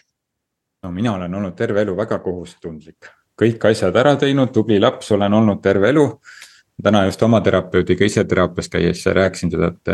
no 0.84 0.92
mina 0.92 1.16
olen 1.16 1.40
olnud 1.40 1.56
terve 1.56 1.82
elu 1.86 1.96
väga 1.96 2.20
kohusetundlik, 2.22 3.10
kõik 3.40 3.68
asjad 3.72 3.96
ära 3.96 4.14
teinud, 4.20 4.52
tubli 4.52 4.80
laps 4.82 5.12
olen 5.16 5.40
olnud 5.40 5.64
terve 5.64 5.88
elu 5.94 6.06
täna 6.82 7.04
just 7.06 7.22
oma 7.22 7.40
terapeudiga 7.44 8.06
ise 8.06 8.24
teraapias 8.28 8.70
käies 8.72 9.04
rääkisin 9.06 9.52
seda, 9.52 9.72
et, 9.72 9.92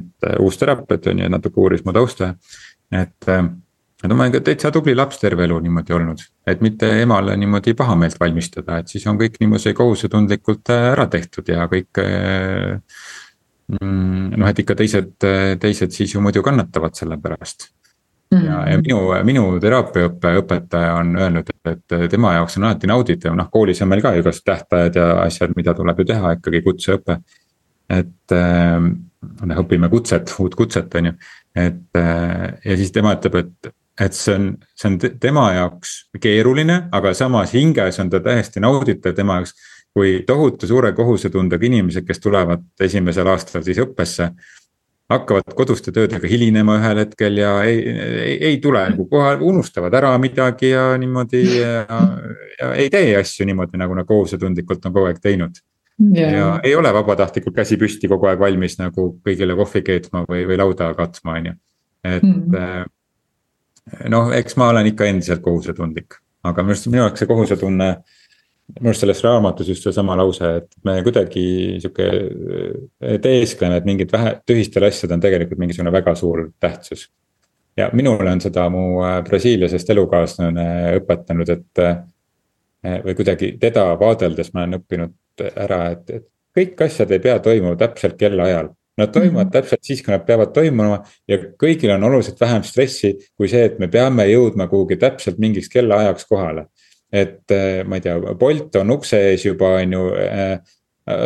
et 0.00 0.30
uus 0.40 0.58
terapeut 0.58 1.06
on 1.12 1.20
ju, 1.24 1.28
natuke 1.30 1.60
uuris 1.60 1.84
mu 1.84 1.92
tausta. 1.92 2.34
et, 2.92 3.28
et 3.28 4.10
ma 4.10 4.24
olen 4.24 4.32
ka 4.32 4.40
täitsa 4.44 4.70
tubli 4.74 4.94
laps 4.94 5.20
terve 5.22 5.44
elu 5.44 5.58
niimoodi 5.66 5.96
olnud, 5.96 6.24
et 6.46 6.64
mitte 6.64 6.90
emale 7.02 7.36
niimoodi 7.36 7.74
pahameelt 7.74 8.18
valmistada, 8.20 8.80
et 8.80 8.88
siis 8.88 9.06
on 9.06 9.20
kõik 9.20 9.38
niimoodi 9.40 9.74
kohusetundlikult 9.76 10.74
ära 10.74 11.06
tehtud 11.10 11.48
ja 11.48 11.68
kõik. 11.70 12.04
Mm, 13.64 14.34
noh, 14.36 14.48
et 14.50 14.58
ikka 14.60 14.74
teised, 14.76 15.14
teised 15.60 15.94
siis 15.96 16.12
ju 16.12 16.20
muidu 16.20 16.42
kannatavad 16.44 16.92
selle 16.98 17.16
pärast 17.16 17.70
ja, 18.42 18.58
ja 18.70 18.80
minu, 18.80 18.98
minu 19.26 19.44
teraapiaõppe 19.62 20.34
õpetaja 20.40 20.96
on 20.98 21.14
öelnud, 21.18 21.50
et 21.70 21.96
tema 22.10 22.34
jaoks 22.36 22.58
on 22.58 22.68
alati 22.68 22.90
nauditav, 22.90 23.36
noh 23.38 23.50
koolis 23.52 23.82
on 23.84 23.90
meil 23.90 24.02
ka 24.04 24.14
igasugused 24.16 24.46
tähtajad 24.48 24.98
ja 25.00 25.08
asjad, 25.24 25.54
mida 25.56 25.74
tuleb 25.76 26.02
ju 26.02 26.08
teha 26.12 26.34
ikkagi 26.38 26.62
kutseõpe. 26.64 27.18
et 27.90 28.32
äh, 28.32 28.86
õpime 29.60 29.90
kutset, 29.92 30.30
uut 30.40 30.54
kutset, 30.56 30.94
on 30.94 31.10
ju, 31.10 31.12
et 31.54 32.00
äh, 32.00 32.46
ja 32.64 32.76
siis 32.80 32.92
tema 32.92 33.12
ütleb, 33.14 33.36
et, 33.42 33.74
et 34.00 34.16
see 34.16 34.34
on, 34.34 34.48
see 34.74 34.88
on 34.88 34.98
tema 35.20 35.50
jaoks 35.52 35.92
keeruline, 36.20 36.78
aga 36.92 37.12
samas 37.14 37.52
hinges 37.54 38.00
on 38.00 38.10
ta 38.10 38.20
täiesti 38.24 38.60
nauditav 38.64 39.14
tema 39.14 39.40
jaoks. 39.40 39.54
kui 39.94 40.24
tohutu 40.26 40.66
suure 40.66 40.88
kohusetundega 40.92 41.66
inimesed, 41.66 42.02
kes 42.02 42.18
tulevad 42.18 42.64
esimesel 42.82 43.28
aastal 43.30 43.62
siis 43.62 43.78
õppesse 43.78 44.24
hakkavad 45.12 45.52
koduste 45.56 45.92
töödega 45.92 46.28
hilinema 46.28 46.78
ühel 46.80 47.02
hetkel 47.02 47.36
ja 47.38 47.52
ei, 47.66 47.76
ei, 47.90 48.36
ei 48.50 48.56
tule 48.62 48.80
nagu 48.88 49.04
kohale, 49.10 49.42
unustavad 49.44 49.94
ära 49.94 50.14
midagi 50.20 50.70
ja 50.72 50.86
niimoodi 51.00 51.42
ja, 51.58 51.84
ja 52.60 52.72
ei 52.80 52.88
tee 52.92 53.12
asju 53.18 53.46
niimoodi, 53.46 53.78
nagu 53.80 53.96
nad 53.98 54.08
kohusetundlikult 54.08 54.86
on 54.86 54.96
kogu 54.96 55.10
aeg 55.10 55.20
teinud. 55.22 55.60
Yeah. 55.94 56.32
ja 56.34 56.46
ei 56.66 56.72
ole 56.74 56.90
vabatahtlikult 56.90 57.54
käsi 57.54 57.76
püsti 57.78 58.08
kogu 58.10 58.26
aeg 58.26 58.40
valmis 58.42 58.80
nagu 58.80 59.12
kõigile 59.22 59.54
kohvi 59.54 59.84
keetma 59.86 60.24
või, 60.26 60.40
või 60.48 60.56
lauda 60.58 60.88
katma, 60.98 61.36
on 61.38 61.46
ju. 61.46 61.52
et 62.10 62.24
mm. 62.26 62.88
noh, 64.10 64.32
eks 64.34 64.58
ma 64.58 64.72
olen 64.72 64.90
ikka 64.90 65.06
endiselt 65.06 65.44
kohusetundlik, 65.44 66.18
aga 66.42 66.64
minu 66.64 66.74
arust, 66.74 66.88
minu 66.90 67.04
jaoks 67.04 67.22
see 67.22 67.30
kohusetunne 67.30 67.90
minu 68.72 68.90
arust 68.90 69.04
selles 69.04 69.20
raamatus 69.24 69.68
just 69.68 69.84
seesama 69.84 70.16
lause, 70.16 70.50
et 70.60 70.78
me 70.84 70.96
kuidagi 71.04 71.44
sihuke 71.82 72.06
äh, 72.08 73.18
teeskleme, 73.22 73.78
et 73.80 73.88
mingid 73.88 74.12
vähe, 74.12 74.38
tühistel 74.48 74.88
asjadel 74.88 75.18
on 75.18 75.24
tegelikult 75.24 75.60
mingisugune 75.60 75.92
väga 75.92 76.14
suur 76.18 76.48
tähtsus. 76.60 77.10
ja 77.76 77.90
minule 77.92 78.30
on 78.30 78.40
seda 78.40 78.68
mu 78.70 79.02
äh, 79.04 79.20
Brasiiliasest 79.24 79.90
elukaaslane 79.90 80.68
õpetanud, 81.00 81.56
et. 81.58 81.84
Äh, 81.84 82.02
või 82.84 83.14
kuidagi 83.16 83.54
teda 83.56 83.94
vaadeldes 83.96 84.50
ma 84.52 84.60
olen 84.60 84.76
õppinud 84.76 85.40
ära, 85.56 85.78
et, 85.94 86.10
et 86.10 86.24
kõik 86.52 86.82
asjad 86.84 87.14
ei 87.16 87.22
pea 87.24 87.38
toimuma 87.40 87.78
täpselt 87.80 88.18
kellaajal. 88.20 88.68
Nad 89.00 89.10
toimuvad 89.10 89.46
-hmm. 89.46 89.52
täpselt 89.56 89.80
siis, 89.82 90.02
kui 90.04 90.12
nad 90.12 90.26
peavad 90.26 90.52
toimuma 90.52 90.98
ja 91.28 91.38
kõigil 91.62 91.94
on 91.94 92.04
oluliselt 92.04 92.40
vähem 92.40 92.62
stressi 92.62 93.14
kui 93.36 93.48
see, 93.48 93.64
et 93.64 93.78
me 93.78 93.88
peame 93.88 94.26
jõudma 94.28 94.68
kuhugi 94.68 94.96
täpselt 95.00 95.38
mingiks 95.38 95.72
kellaajaks 95.72 96.28
kohale 96.28 96.66
et 97.14 97.54
äh, 97.54 97.82
ma 97.86 97.98
ei 97.98 98.04
tea, 98.04 98.16
Bolt 98.38 98.74
on 98.80 98.94
ukse 98.96 99.20
ees 99.30 99.44
juba, 99.46 99.76
on 99.80 99.94
ju 99.94 100.06
äh, 100.18 100.56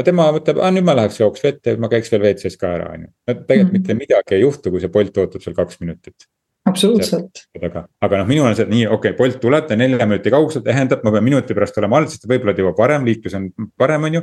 tema 0.07 0.29
mõtleb, 0.35 0.61
aa 0.61 0.73
nüüd 0.75 0.87
ma 0.87 0.97
läheks 0.99 1.21
jooks 1.21 1.45
vette, 1.45 1.77
ma 1.81 1.91
käiks 1.93 2.11
veel 2.13 2.25
WC-s 2.25 2.59
ka 2.61 2.75
ära, 2.77 2.91
on 2.97 3.07
ju. 3.07 3.13
no 3.13 3.35
tegelikult 3.35 3.49
mm 3.55 3.69
-hmm. 3.69 3.79
mitte 3.79 3.97
midagi 4.03 4.37
ei 4.37 4.43
juhtu, 4.43 4.71
kui 4.75 4.83
see 4.83 4.93
Bolt 4.93 5.19
ootab 5.19 5.45
seal 5.45 5.57
kaks 5.57 5.81
minutit. 5.81 6.29
absoluutselt. 6.69 7.45
aga, 7.63 7.87
aga 8.01 8.19
noh, 8.19 8.27
minul 8.29 8.51
on 8.51 8.57
see 8.57 8.67
nii, 8.69 8.87
okei 8.87 9.13
okay,, 9.13 9.19
Bolt 9.19 9.41
tuleb, 9.41 9.69
ta 9.69 9.77
nelja 9.77 10.07
minuti 10.07 10.31
kaugusel 10.31 10.63
tähendab, 10.63 11.05
ma 11.05 11.13
pean 11.15 11.25
minuti 11.25 11.55
pärast 11.55 11.79
olema 11.79 11.97
all, 11.97 12.09
sest 12.13 12.27
võib-olla 12.29 12.55
ta 12.55 12.65
jõuab 12.65 12.79
varem, 12.79 13.05
liiklus 13.05 13.35
on 13.39 13.51
parem, 13.77 14.05
on 14.05 14.19
ju. 14.19 14.23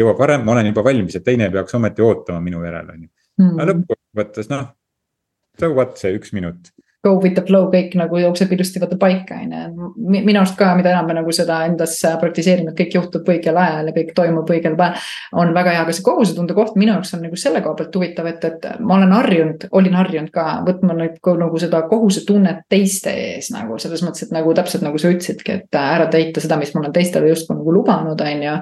jõuab 0.00 0.18
varem, 0.18 0.44
ma 0.44 0.56
olen 0.56 0.72
juba 0.72 0.84
valmis, 0.84 1.16
et 1.16 1.24
teine 1.24 1.50
peaks 1.50 1.74
ometi 1.74 2.02
ootama 2.02 2.40
minu 2.40 2.64
järel, 2.64 2.90
on 2.96 3.02
ju. 3.02 3.10
aga 3.38 3.52
mhm. 3.52 3.68
lõppkokkuvõttes 3.70 4.50
noh, 4.50 4.72
so 5.60 5.70
what 5.74 5.98
see 5.98 6.16
üks 6.16 6.32
minut 6.34 6.74
go 7.04 7.14
with 7.20 7.36
the 7.36 7.44
flow 7.46 7.68
kõik 7.72 7.94
nagu 8.00 8.18
jookseb 8.20 8.52
ilusti 8.56 8.82
vaata 8.82 8.98
paika, 9.00 9.38
on 9.44 9.54
ju. 9.54 9.90
minu 10.14 10.40
arust 10.40 10.56
ka, 10.58 10.72
mida 10.78 10.92
enam 10.94 11.08
me 11.10 11.18
nagu 11.18 11.32
seda 11.36 11.60
endas 11.68 11.98
praktiseerime, 12.20 12.72
et 12.72 12.80
kõik 12.80 12.96
juhtub 12.98 13.28
õigel 13.34 13.58
ajal 13.60 13.90
ja 13.90 13.96
kõik 13.96 14.14
toimub 14.16 14.50
õigel 14.50 14.76
päeval. 14.78 15.10
on 15.32 15.54
väga 15.54 15.76
hea, 15.76 15.82
aga 15.84 15.94
see 15.96 16.06
kohusetunde 16.06 16.56
koht 16.56 16.78
minu 16.80 16.94
jaoks 16.94 17.14
on 17.16 17.24
nagu 17.26 17.38
selle 17.40 17.62
koha 17.64 17.78
pealt 17.78 17.98
huvitav, 17.98 18.28
et, 18.30 18.44
et 18.44 18.68
ma 18.80 18.98
olen 18.98 19.12
harjunud, 19.14 19.68
olin 19.72 19.98
harjunud 20.00 20.32
ka 20.34 20.46
võtma 20.66 20.96
nagu, 20.98 21.36
nagu 21.44 21.60
seda 21.60 21.82
kohusetunnet 21.90 22.64
teiste 22.72 23.12
ees 23.12 23.50
nagu 23.54 23.78
selles 23.82 24.02
mõttes, 24.04 24.26
et 24.26 24.34
nagu 24.34 24.54
täpselt 24.56 24.84
nagu 24.86 24.98
sa 25.00 25.12
ütlesidki, 25.12 25.58
et 25.60 25.78
ära 25.78 26.06
täita 26.12 26.42
seda, 26.42 26.58
mis 26.60 26.72
ma 26.74 26.82
olen 26.82 26.94
teistele 26.94 27.30
justkui 27.30 27.58
nagu 27.58 27.74
lubanud, 27.74 28.20
on 28.20 28.44
ju. 28.48 28.54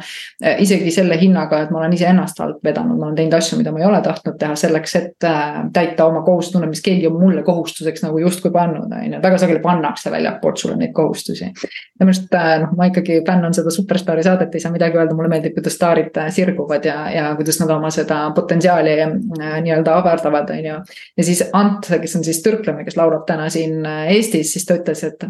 isegi 0.65 0.93
selle 0.95 1.19
hinnaga, 1.21 1.63
et 1.65 1.73
ma 1.75 1.83
olen 1.83 1.95
iseennast 1.97 2.41
alt 2.43 2.61
vedanud, 2.65 2.99
ma 2.99 3.09
olen 3.09 3.19
teinud 3.19 3.37
asju, 3.39 3.59
mida 3.61 3.73
ma 3.75 3.83
ei 3.83 3.89
ole 3.89 4.01
tahtnud 4.05 4.39
teha 4.41 4.57
selleks, 4.59 4.97
et 5.01 5.29
äh, 5.29 5.63
täita 5.73 6.07
oma 6.09 6.23
kohusetunne, 6.27 6.69
mis 6.71 6.83
keegi 6.85 7.09
on 7.11 7.19
mulle 7.21 7.45
kohustuseks 7.47 8.05
nagu 8.07 8.21
justkui 8.33 8.53
pannud, 8.55 8.91
on 8.91 9.15
ju, 9.17 9.21
väga 9.23 9.39
sageli 9.39 9.63
pannakse 9.63 10.11
väljapoolt 10.11 10.59
sulle 10.59 10.77
neid 10.81 10.93
kohustusi. 10.97 11.45
ja 11.45 12.07
minu 12.07 12.11
arust 12.11 12.35
äh, 12.35 12.53
noh, 12.65 12.75
ma 12.79 12.89
ikkagi 12.91 13.21
fännan 13.27 13.55
seda 13.55 13.71
Superstaari 13.71 14.25
saadet, 14.27 14.55
ei 14.55 14.65
saa 14.65 14.73
midagi 14.73 14.99
öelda, 14.99 15.15
mulle 15.19 15.31
meeldib, 15.33 15.55
kuidas 15.59 15.77
staarid 15.79 16.17
äh, 16.19 16.31
sirguvad 16.35 16.89
ja, 16.89 16.99
ja 17.13 17.29
kuidas 17.39 17.61
nad 17.63 17.71
oma 17.77 17.91
seda 17.95 18.25
potentsiaali 18.35 18.97
äh, 19.05 19.15
nii-öelda 19.63 19.97
avardavad, 20.01 20.51
on 20.57 20.71
ju. 20.71 20.81
ja 21.17 21.27
siis 21.27 21.45
Ant, 21.53 21.91
kes 22.03 22.17
on 22.17 22.25
siis 22.25 22.43
türklane, 22.43 22.85
kes 22.87 22.97
laulab 22.97 23.27
täna 23.29 23.49
siin 23.53 23.87
Eestis, 23.87 24.55
siis 24.55 24.67
ta 24.67 24.79
ütles, 24.79 25.05
et 25.07 25.27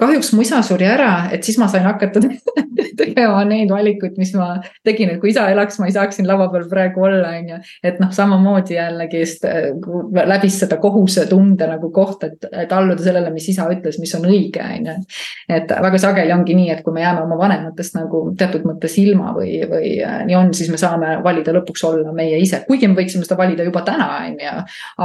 kahjuks 0.00 0.32
mu 0.34 0.44
isa 0.44 0.62
suri 0.66 0.88
ära, 0.90 1.30
et 1.32 1.46
siis 1.46 1.58
ma 1.60 1.68
sain 1.70 1.86
hakata 1.86 2.22
tegema 3.00 3.44
neid 3.48 3.70
valikuid, 3.72 4.16
mis 4.20 4.32
ma 4.36 4.54
tegin, 4.86 5.14
et 5.14 5.20
kui 5.22 5.32
isa 5.32 5.46
elaks, 5.52 5.78
ma 5.80 5.88
ei 5.88 5.94
saaks 5.94 6.18
siin 6.18 6.28
laua 6.28 6.48
peal 6.52 6.66
praegu 6.70 7.06
olla, 7.06 7.34
on 7.38 7.54
ju. 7.54 7.60
et 7.86 8.00
noh, 8.02 8.12
samamoodi 8.14 8.76
jällegi 8.76 9.22
läbis 10.30 10.58
seda 10.62 10.80
kohusetunde 10.82 11.68
nagu 11.70 11.90
koht, 11.94 12.24
et, 12.40 12.48
et 12.64 12.72
alluda 12.72 13.02
sellele, 13.02 13.30
mis 13.34 13.46
isa 13.52 13.66
ütles, 13.72 13.98
mis 14.00 14.12
on 14.16 14.26
õige, 14.28 14.62
on 14.64 14.88
ju. 14.88 14.96
et 15.56 15.70
väga 15.86 16.00
sageli 16.00 16.32
ongi 16.34 16.56
nii, 16.56 16.70
et 16.74 16.82
kui 16.84 16.94
me 16.94 17.04
jääme 17.04 17.24
oma 17.24 17.38
vanematest 17.40 17.96
nagu 17.98 18.22
teatud 18.38 18.64
mõttes 18.68 18.96
ilma 19.02 19.34
või, 19.36 19.60
või 19.70 19.92
äh, 20.04 20.20
nii 20.28 20.36
on, 20.38 20.52
siis 20.56 20.70
me 20.72 20.80
saame 20.80 21.18
valida 21.24 21.54
lõpuks 21.56 21.84
olla 21.88 22.14
meie 22.16 22.38
ise, 22.40 22.62
kuigi 22.68 22.88
me 22.88 22.98
võiksime 22.98 23.26
seda 23.26 23.38
valida 23.40 23.66
juba 23.66 23.82
täna, 23.86 24.08
on 24.26 24.38
ju. 24.40 24.54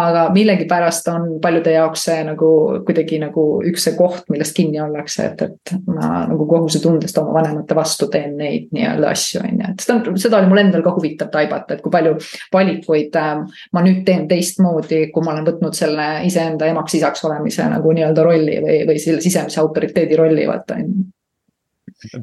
aga 0.01 0.27
millegipärast 0.35 1.09
on 1.13 1.27
paljude 1.43 1.75
jaoks 1.75 2.07
see 2.09 2.23
nagu 2.27 2.49
kuidagi 2.87 3.19
nagu 3.21 3.45
üks 3.65 3.87
see 3.87 3.97
koht, 3.97 4.25
millest 4.33 4.55
kinni 4.57 4.81
ollakse, 4.81 5.29
et, 5.31 5.41
et 5.45 5.75
ma 5.89 6.25
nagu 6.29 6.47
kohusetundest 6.49 7.17
oma 7.21 7.35
vanemate 7.39 7.77
vastu 7.77 8.09
teen 8.11 8.37
neid 8.39 8.71
nii-öelda 8.75 9.11
asju, 9.11 9.43
on 9.43 9.61
ju, 9.61 9.71
et 9.73 9.85
seda, 9.85 10.15
seda 10.21 10.39
oli 10.39 10.51
mul 10.51 10.63
endal 10.63 10.85
ka 10.85 10.93
huvitav 10.95 11.31
taibata, 11.33 11.75
et 11.75 11.83
kui 11.83 11.93
palju 11.93 12.15
valikuid 12.53 13.19
äh, 13.19 13.33
ma 13.75 13.83
nüüd 13.85 14.03
teen 14.07 14.27
teistmoodi, 14.29 15.05
kui 15.13 15.25
ma 15.25 15.33
olen 15.35 15.47
võtnud 15.49 15.77
selle 15.77 16.07
iseenda 16.27 16.69
emaks-isaks 16.71 17.24
olemise 17.25 17.67
nagu 17.69 17.91
nii-öelda 17.97 18.23
rolli 18.23 18.61
või, 18.63 18.79
või 18.89 19.01
selle 19.01 19.21
sisemise 19.21 19.61
autoriteedi 19.61 20.17
rolli, 20.19 20.47
vaata 20.47 20.79
on 20.79 20.87
ju 20.87 21.05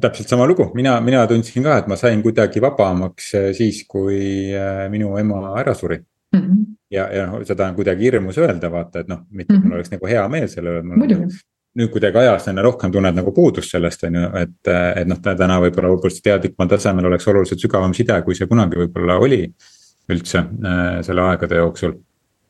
täpselt 0.01 0.29
sama 0.29 0.45
lugu, 0.47 0.71
mina, 0.73 0.99
mina 1.01 1.25
tundsin 1.27 1.63
ka, 1.63 1.77
et 1.81 1.87
ma 1.87 1.97
sain 1.99 2.21
kuidagi 2.23 2.61
vabamaks 2.63 3.33
äh, 3.39 3.47
siis, 3.57 3.83
kui 3.89 4.51
äh, 4.55 4.85
minu 4.91 5.15
ema 5.19 5.55
ära 5.59 5.73
suri 5.75 5.97
mm. 5.97 6.39
-hmm. 6.39 6.65
ja, 6.91 7.07
ja 7.13 7.25
noh, 7.27 7.41
seda 7.47 7.67
on 7.67 7.75
kuidagi 7.75 8.09
hirmus 8.09 8.37
öelda, 8.37 8.71
vaata, 8.71 8.99
et 8.99 9.07
noh, 9.07 9.25
mitte 9.31 9.53
mm 9.53 9.59
-hmm. 9.59 9.65
mul 9.65 9.79
oleks 9.79 9.91
nagu 9.91 10.07
hea 10.07 10.27
meel 10.29 10.47
selle 10.47 10.79
üle. 10.79 11.27
nüüd 11.73 11.89
kuidagi 11.89 12.17
ajas 12.17 12.47
aina 12.47 12.61
rohkem 12.61 12.91
tunned 12.91 13.15
nagu 13.15 13.31
puudust 13.31 13.71
sellest, 13.71 14.03
on 14.03 14.15
ju, 14.15 14.27
et, 14.37 14.67
et 14.95 15.07
noh, 15.07 15.17
täna 15.17 15.59
võib-olla 15.59 15.89
võib-olla 15.89 16.19
teadlikumal 16.23 16.69
tasemel 16.69 17.05
oleks 17.05 17.27
oluliselt 17.27 17.59
sügavam 17.59 17.93
side, 17.93 18.21
kui 18.21 18.35
see 18.35 18.47
kunagi 18.47 18.77
võib-olla 18.77 19.17
oli 19.17 19.53
üldse 20.09 20.37
äh, 20.37 21.01
selle 21.01 21.21
aegade 21.21 21.55
jooksul 21.55 21.93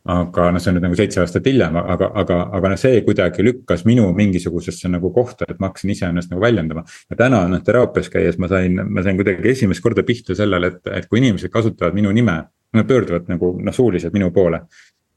aga 0.03 0.49
noh, 0.51 0.59
see 0.59 0.71
on 0.71 0.75
nüüd 0.77 0.83
nagu 0.83 0.97
seitse 0.99 1.21
aastat 1.21 1.45
hiljem, 1.47 1.77
aga, 1.79 2.09
aga, 2.19 2.39
aga 2.57 2.71
noh, 2.73 2.79
see 2.79 2.99
kuidagi 3.05 3.43
lükkas 3.45 3.85
minu 3.87 4.09
mingisugusesse 4.17 4.91
nagu 4.91 5.13
kohta, 5.15 5.47
et 5.47 5.61
ma 5.63 5.69
hakkasin 5.69 5.93
iseennast 5.93 6.33
nagu 6.33 6.43
väljendama. 6.43 6.83
ja 7.09 7.19
täna 7.19 7.45
noh, 7.47 7.61
teraapias 7.63 8.11
käies 8.11 8.39
ma 8.41 8.49
sain, 8.51 8.81
ma 8.83 9.03
sain 9.05 9.19
kuidagi 9.19 9.47
esimest 9.53 9.83
korda 9.83 10.03
pihta 10.03 10.35
sellele, 10.35 10.73
et, 10.73 10.91
et 10.99 11.07
kui 11.07 11.23
inimesed 11.23 11.53
kasutavad 11.53 11.95
minu 11.95 12.11
nime. 12.11 12.41
Nad 12.73 12.87
pöörduvad 12.89 13.27
nagu 13.29 13.51
noh, 13.61 13.73
suuliselt 13.73 14.15
minu 14.17 14.31
poole. 14.33 14.63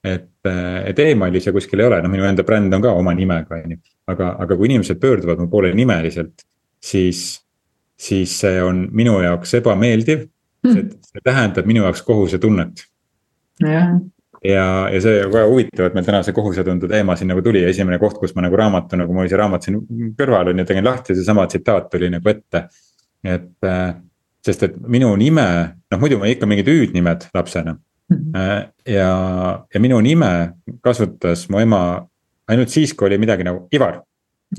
et, 0.06 0.28
et 0.86 0.98
email'is 1.02 1.48
ja 1.48 1.52
kuskil 1.52 1.80
ei 1.80 1.86
ole, 1.88 1.96
noh 2.02 2.10
minu 2.12 2.22
enda 2.28 2.44
bränd 2.46 2.74
on 2.76 2.82
ka 2.84 2.92
oma 2.94 3.14
nimega, 3.16 3.56
on 3.64 3.72
ju. 3.74 3.78
aga, 4.06 4.36
aga 4.44 4.56
kui 4.56 4.68
inimesed 4.68 5.00
pöörduvad 5.02 5.40
mu 5.42 5.48
poole 5.50 5.72
nimeliselt, 5.74 6.44
siis, 6.78 7.40
siis 7.98 8.38
see 8.38 8.60
on 8.62 8.84
minu 8.94 9.18
jaoks 9.24 9.56
ebameeldiv. 9.58 10.28
see, 10.66 10.82
hmm. 10.82 11.08
see 11.10 11.24
tähendab 11.24 11.66
minu 11.66 11.82
jaoks 11.82 12.04
kohusetunnet. 12.06 12.84
jah 13.64 13.96
ja, 14.44 14.88
ja 14.92 15.00
see 15.02 15.20
väga 15.26 15.44
huvitav, 15.50 15.88
et 15.88 15.96
meil 15.96 16.06
täna 16.06 16.22
see 16.26 16.34
kohusetunde 16.36 16.88
teema 16.90 17.16
siin 17.18 17.30
nagu 17.32 17.42
tuli, 17.44 17.62
esimene 17.68 17.98
koht, 18.02 18.18
kus 18.20 18.34
ma 18.36 18.44
nagu 18.44 18.58
raamatu, 18.58 18.98
nagu 19.00 19.14
mul 19.14 19.24
oli 19.24 19.32
see 19.32 19.40
raamat 19.40 19.66
siin 19.66 19.80
kõrval 20.18 20.52
on 20.52 20.62
ju, 20.62 20.66
tegin 20.68 20.86
lahti 20.86 21.14
ja 21.14 21.20
seesama 21.20 21.46
tsitaat 21.50 21.88
tuli 21.92 22.10
nagu 22.12 22.32
ette. 22.32 22.66
et 23.26 23.66
äh, 23.66 23.94
sest, 24.46 24.62
et 24.62 24.76
minu 24.86 25.10
nime, 25.18 25.46
noh 25.90 26.02
muidu 26.02 26.20
ma 26.20 26.30
ikka 26.30 26.46
mingid 26.46 26.68
hüüdnimed 26.70 27.28
lapsena 27.34 27.74
mm. 27.74 28.16
-hmm. 28.16 28.68
ja, 28.92 29.10
ja 29.74 29.80
minu 29.80 30.00
nime 30.00 30.52
kasutas 30.80 31.48
mu 31.50 31.60
ema 31.60 32.06
ainult 32.48 32.68
siis, 32.68 32.94
kui 32.94 33.06
oli 33.06 33.18
midagi 33.18 33.44
nagu 33.44 33.66
Ivar, 33.74 34.02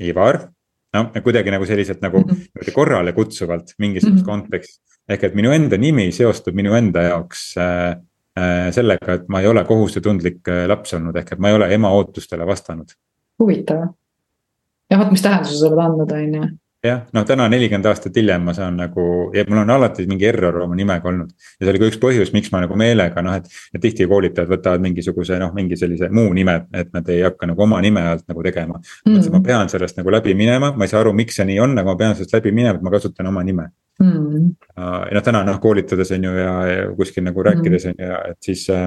Ivar. 0.00 0.48
noh, 0.92 1.12
kuidagi 1.22 1.50
nagu 1.50 1.66
selliselt 1.66 2.02
nagu 2.02 2.18
mm 2.18 2.34
-hmm. 2.34 2.72
korrale 2.74 3.12
kutsuvalt 3.12 3.74
mingisuguses 3.78 4.20
mm 4.20 4.22
-hmm. 4.22 4.30
kontekstis. 4.30 4.80
ehk 5.08 5.24
et 5.24 5.34
minu 5.34 5.52
enda 5.52 5.76
nimi 5.76 6.12
seostub 6.12 6.54
minu 6.54 6.74
enda 6.74 7.02
jaoks 7.02 7.56
äh, 7.56 7.96
Äh, 7.96 8.07
sellega, 8.74 9.18
et 9.18 9.28
ma 9.28 9.42
ei 9.42 9.50
ole 9.50 9.64
kohusetundlik 9.68 10.48
äh, 10.48 10.64
laps 10.70 10.94
olnud, 10.98 11.16
ehk 11.16 11.34
et 11.34 11.42
ma 11.42 11.52
ei 11.52 11.58
ole 11.58 11.68
ema 11.74 11.90
ootustele 11.96 12.46
vastanud. 12.46 12.94
huvitav. 13.38 13.84
jah, 14.90 15.00
vot 15.00 15.12
mis 15.12 15.22
tähenduse 15.22 15.60
sa 15.60 15.70
oled 15.70 15.84
andnud, 15.84 16.16
on 16.16 16.34
ju 16.40 16.48
jah, 16.84 17.00
noh 17.14 17.24
täna 17.26 17.48
nelikümmend 17.50 17.86
aastat 17.90 18.16
hiljem 18.16 18.44
ma 18.46 18.52
saan 18.54 18.76
nagu 18.78 19.04
ja 19.34 19.42
mul 19.48 19.62
on 19.64 19.72
alati 19.74 20.04
mingi 20.06 20.28
error 20.28 20.60
oma 20.62 20.76
nimega 20.78 21.08
olnud. 21.10 21.32
ja 21.32 21.64
see 21.64 21.72
oli 21.72 21.80
ka 21.82 21.88
üks 21.90 21.98
põhjus, 22.02 22.30
miks 22.34 22.52
ma 22.54 22.62
nagu 22.62 22.78
meelega 22.78 23.22
noh, 23.24 23.34
et, 23.40 23.48
et 23.74 23.82
tihti 23.82 24.06
koolitajad 24.10 24.50
võtavad 24.52 24.84
mingisuguse 24.84 25.40
noh, 25.42 25.50
mingi 25.56 25.78
sellise 25.80 26.10
muu 26.14 26.30
nime, 26.36 26.54
et 26.72 26.92
nad 26.94 27.10
ei 27.10 27.24
hakka 27.26 27.50
nagu 27.50 27.66
oma 27.66 27.80
nime 27.82 28.04
alt 28.12 28.24
nagu 28.30 28.46
tegema. 28.46 28.78
Mm.. 28.78 29.10
mõtlesin, 29.16 29.34
ma 29.34 29.42
pean 29.50 29.72
sellest 29.72 29.98
nagu 29.98 30.14
läbi 30.14 30.36
minema, 30.38 30.70
ma 30.76 30.86
ei 30.86 30.94
saa 30.94 31.02
aru, 31.02 31.12
miks 31.18 31.40
see 31.40 31.48
nii 31.50 31.58
on, 31.64 31.74
aga 31.82 31.90
ma 31.90 31.98
pean 31.98 32.16
sellest 32.18 32.38
läbi 32.38 32.54
minema, 32.54 32.78
et 32.78 32.86
ma 32.86 32.94
kasutan 32.94 33.30
oma 33.32 33.42
nime. 33.46 33.68
Mm.. 33.98 34.54
ja 34.78 35.18
noh, 35.18 35.26
täna 35.26 35.42
noh 35.46 35.58
koolitades 35.62 36.14
on 36.14 36.30
ju 36.30 36.38
ja, 36.38 36.56
ja 36.70 36.88
kuskil 36.94 37.26
nagu 37.26 37.42
rääkides 37.42 37.88
mm. 37.88 37.96
on 37.96 38.06
ju, 38.06 38.24
et 38.30 38.50
siis 38.52 38.68
äh, 38.70 38.86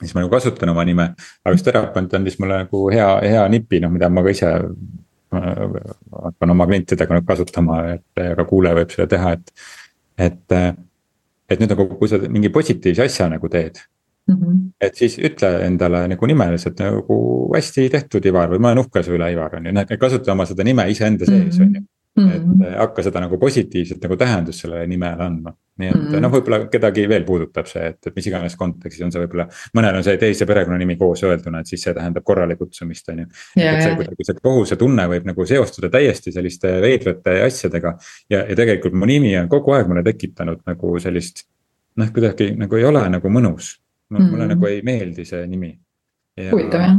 siis 0.00 0.14
ma 0.16 0.24
nagu 0.24 0.32
kasutan 0.32 0.72
oma 0.72 0.84
nime, 0.88 1.10
aga 1.44 1.52
üks 1.54 1.64
terapeut 1.66 2.16
andis 2.16 2.40
mulle 2.40 2.64
nagu 2.64 2.86
hea, 2.92 3.10
hea 3.28 3.44
nipi, 3.52 3.84
noh, 3.84 3.92
mida 3.92 4.08
ma 4.08 4.24
ka 4.24 4.32
ise 4.32 4.54
hakkan 5.34 6.54
oma 6.54 6.66
klientidega 6.70 7.18
nüüd 7.18 7.26
kasutama, 7.28 7.80
et 7.96 8.22
ka 8.38 8.44
kuulaja 8.48 8.80
võib 8.80 8.94
seda 8.94 9.08
teha, 9.16 9.32
et. 9.38 9.54
et, 10.18 10.58
et 11.50 11.60
nüüd 11.60 11.74
nagu, 11.74 11.88
kui 11.98 12.08
sa 12.08 12.18
mingi 12.24 12.48
positiivse 12.48 13.04
asja 13.04 13.26
nagu 13.28 13.48
teed 13.52 13.76
mm. 14.28 14.36
-hmm. 14.36 14.60
et 14.80 14.94
siis 14.96 15.18
ütle 15.18 15.50
endale 15.66 16.06
nagu 16.08 16.26
nimeliselt 16.26 16.78
nagu 16.80 17.18
hästi 17.54 17.88
tehtud, 17.92 18.24
Ivar, 18.26 18.48
või 18.50 18.62
ma 18.62 18.72
olen 18.72 18.84
uhke 18.84 19.02
su 19.02 19.12
üle, 19.18 19.32
Ivar, 19.32 19.56
on 19.58 19.66
ju, 19.66 19.98
kasuta 20.00 20.32
oma 20.32 20.46
seda 20.46 20.64
nime 20.64 20.88
iseenda 20.90 21.26
sees, 21.28 21.60
on 21.60 21.74
ju 21.74 21.74
Mm 21.74 21.74
-hmm. 21.74 21.76
et 21.76 21.82
mhm. 21.82 21.93
Eh, 22.22 22.74
hakka 22.78 23.02
seda 23.02 23.22
nagu 23.24 23.38
positiivset 23.38 24.02
nagu 24.04 24.16
tähendust 24.16 24.64
sellele 24.64 24.86
nimele 24.90 25.24
andma. 25.24 25.54
nii 25.74 25.88
et 25.88 25.94
mm 25.96 26.02
-hmm. 26.06 26.20
noh, 26.22 26.30
võib-olla 26.30 26.58
kedagi 26.70 27.08
veel 27.10 27.24
puudutab 27.26 27.66
see, 27.66 27.86
et, 27.90 28.06
et 28.06 28.16
mis 28.16 28.26
iganes 28.26 28.54
kontekstis 28.56 29.02
on 29.02 29.12
see 29.12 29.22
võib-olla. 29.24 29.48
mõnel 29.74 29.96
on 29.98 30.04
see 30.06 30.16
teise 30.16 30.46
perekonnanimi 30.46 30.96
koos 30.96 31.22
öelduna, 31.22 31.60
et 31.60 31.66
siis 31.66 31.82
see 31.82 31.94
tähendab 31.94 32.24
korrale 32.24 32.56
kutsumist, 32.56 33.08
on 33.08 33.18
ju. 33.18 33.26
et 33.56 33.82
see 33.82 33.96
kuidagi 33.96 34.28
see 34.28 34.38
kohusetunne 34.42 35.08
võib 35.08 35.26
nagu 35.26 35.46
seostuda 35.46 35.90
täiesti 35.90 36.32
selliste 36.32 36.80
veidrate 36.80 37.42
asjadega. 37.42 37.96
ja, 38.30 38.44
ja 38.48 38.56
tegelikult 38.56 38.94
mu 38.94 39.04
nimi 39.06 39.36
on 39.38 39.48
kogu 39.48 39.72
aeg 39.72 39.88
mulle 39.88 40.02
tekitanud 40.02 40.62
nagu 40.66 40.98
sellist. 40.98 41.48
noh, 41.96 42.12
kuidagi 42.12 42.54
nagu 42.56 42.76
ei 42.76 42.84
ole 42.84 43.08
nagu 43.08 43.28
mõnus. 43.28 43.80
mulle 44.10 44.24
mm 44.24 44.34
-hmm. 44.34 44.48
nagu 44.48 44.66
ei 44.66 44.82
meeldi 44.82 45.24
see 45.24 45.46
nimi. 45.46 45.78
huvitav 46.38 46.80
jah 46.80 46.96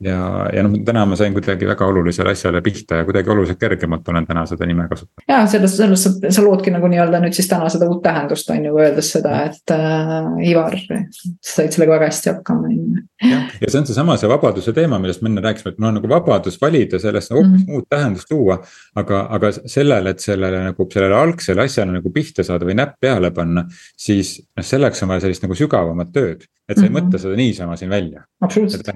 ja, 0.00 0.48
ja 0.54 0.62
noh, 0.64 0.74
täna 0.84 1.02
ma 1.08 1.16
sain 1.18 1.34
kuidagi 1.36 1.68
väga 1.68 1.86
olulisele 1.90 2.32
asjale 2.32 2.62
pihta 2.64 3.00
ja 3.00 3.06
kuidagi 3.08 3.30
oluliselt 3.30 3.60
kergemalt 3.60 4.08
olen 4.08 4.26
täna 4.26 4.44
seda 4.48 4.66
nime 4.68 4.86
kasutanud. 4.88 5.24
ja 5.28 5.40
selles, 5.50 5.76
selles 5.76 6.04
sa, 6.06 6.12
sa 6.32 6.44
loodki 6.44 6.72
nagu 6.72 6.88
nii-öelda 6.90 7.20
nüüd 7.22 7.36
siis 7.36 7.48
täna 7.50 7.68
seda 7.72 7.88
uut 7.90 8.02
tähendust 8.04 8.50
on 8.50 8.64
ju, 8.64 8.76
öeldes 8.80 9.10
seda, 9.16 9.42
et 9.50 9.74
äh, 9.74 10.30
Ivar, 10.50 10.76
sa 10.80 11.32
said 11.52 11.76
sellega 11.76 11.96
väga 11.98 12.08
hästi 12.08 12.32
hakkama, 12.32 12.70
on 12.70 12.76
ju. 12.76 13.04
jah, 13.28 13.50
ja 13.60 13.72
see 13.72 13.82
on 13.82 13.88
seesama, 13.90 14.16
see 14.20 14.30
vabaduse 14.32 14.74
teema, 14.76 15.00
millest 15.02 15.24
me 15.24 15.32
enne 15.32 15.44
rääkisime, 15.44 15.74
et 15.74 15.82
mul 15.82 15.90
on 15.90 15.98
nagu 16.00 16.12
vabadus 16.14 16.56
valida 16.62 17.02
sellest 17.02 17.34
nagu 17.34 17.42
hoopis 17.42 17.66
mm 17.66 17.66
-hmm. 17.66 17.76
uut 17.76 17.88
tähendust 17.88 18.32
luua. 18.32 18.60
aga, 18.96 19.26
aga 19.36 19.52
sellele, 19.60 20.10
et 20.10 20.24
sellele 20.24 20.64
nagu 20.70 20.88
sellele 20.92 21.16
algsele 21.16 21.68
asjale 21.68 21.92
nagu 21.98 22.12
pihta 22.12 22.44
saada 22.44 22.66
või 22.66 22.78
näpp 22.80 22.96
peale 23.00 23.30
panna, 23.30 23.66
siis 23.96 24.38
noh, 24.56 24.64
selleks 24.64 25.02
on 25.02 25.12
vaja 25.12 25.26
sellist 25.26 25.44
nagu 25.44 25.54
sügavamat 25.54 26.12
tööd. 26.12 26.48
et 26.68 26.76
sa 26.78 26.84
ei 26.84 26.88
mm 26.88 26.96
-hmm. 26.96 27.10
mõtle 27.10 27.18
seda 27.18 27.36
niisama 27.36 27.76
siin 27.76 27.90
välja. 27.90 28.24
absoluutselt 28.40 28.86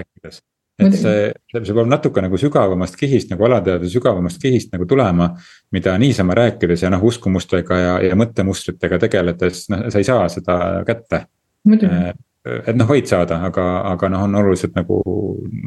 et 0.78 0.96
see, 0.98 1.30
see 1.54 1.74
peab 1.76 1.88
natuke 1.90 2.22
nagu 2.24 2.38
sügavamast 2.40 2.98
kihist 2.98 3.30
nagu 3.30 3.46
alateadvuse 3.46 3.94
sügavamast 3.94 4.42
kihist 4.42 4.72
nagu 4.74 4.86
tulema. 4.90 5.30
mida 5.72 5.96
niisama 5.98 6.34
rääkides 6.34 6.82
ja 6.82 6.90
noh, 6.90 7.02
uskumustega 7.04 7.78
ja, 7.78 7.96
ja 8.08 8.18
mõttemustritega 8.18 8.98
tegeledes, 9.06 9.68
noh, 9.70 9.88
sa 9.90 10.02
ei 10.02 10.06
saa 10.06 10.28
seda 10.32 10.56
kätte. 10.86 11.26
Äh, 11.64 12.12
et 12.44 12.76
noh, 12.76 12.88
võid 12.88 13.08
saada, 13.08 13.38
aga, 13.46 13.64
aga 13.94 14.10
noh, 14.12 14.26
on 14.26 14.34
oluliselt 14.42 14.74
nagu 14.76 14.98